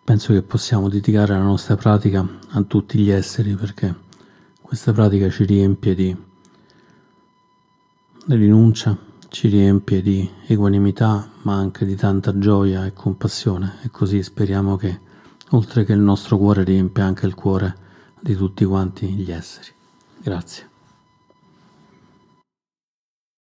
penso 0.04 0.34
che 0.34 0.42
possiamo 0.42 0.89
dedicare 0.89 1.34
la 1.34 1.44
nostra 1.44 1.76
pratica 1.76 2.28
a 2.50 2.63
tutti 2.63 2.98
gli 2.98 3.12
esseri 3.12 3.54
perché 3.54 3.96
questa 4.60 4.94
pratica 4.94 5.30
ci 5.30 5.46
riempie 5.46 5.94
di 5.94 6.18
rinuncia, 8.26 8.98
ci 9.28 9.48
riempie 9.48 10.02
di 10.02 10.28
equanimità 10.48 11.30
ma 11.44 11.54
anche 11.54 11.86
di 11.86 11.96
tanta 11.96 12.36
gioia 12.39 12.88
e 12.88 12.94
compassione 12.94 13.76
e 13.84 13.92
così 13.92 14.24
speriamo 14.24 14.76
che 14.76 15.08
oltre 15.49 15.83
che 15.83 15.93
il 15.93 15.99
nostro 15.99 16.38
cuore 16.38 16.63
riempia 16.63 17.05
anche 17.05 17.25
il 17.25 17.35
cuore 17.35 17.75
di 18.19 18.35
tutti 18.35 18.65
quanti 18.65 19.07
gli 19.07 19.31
esseri. 19.31 19.71
Grazie. 20.17 20.67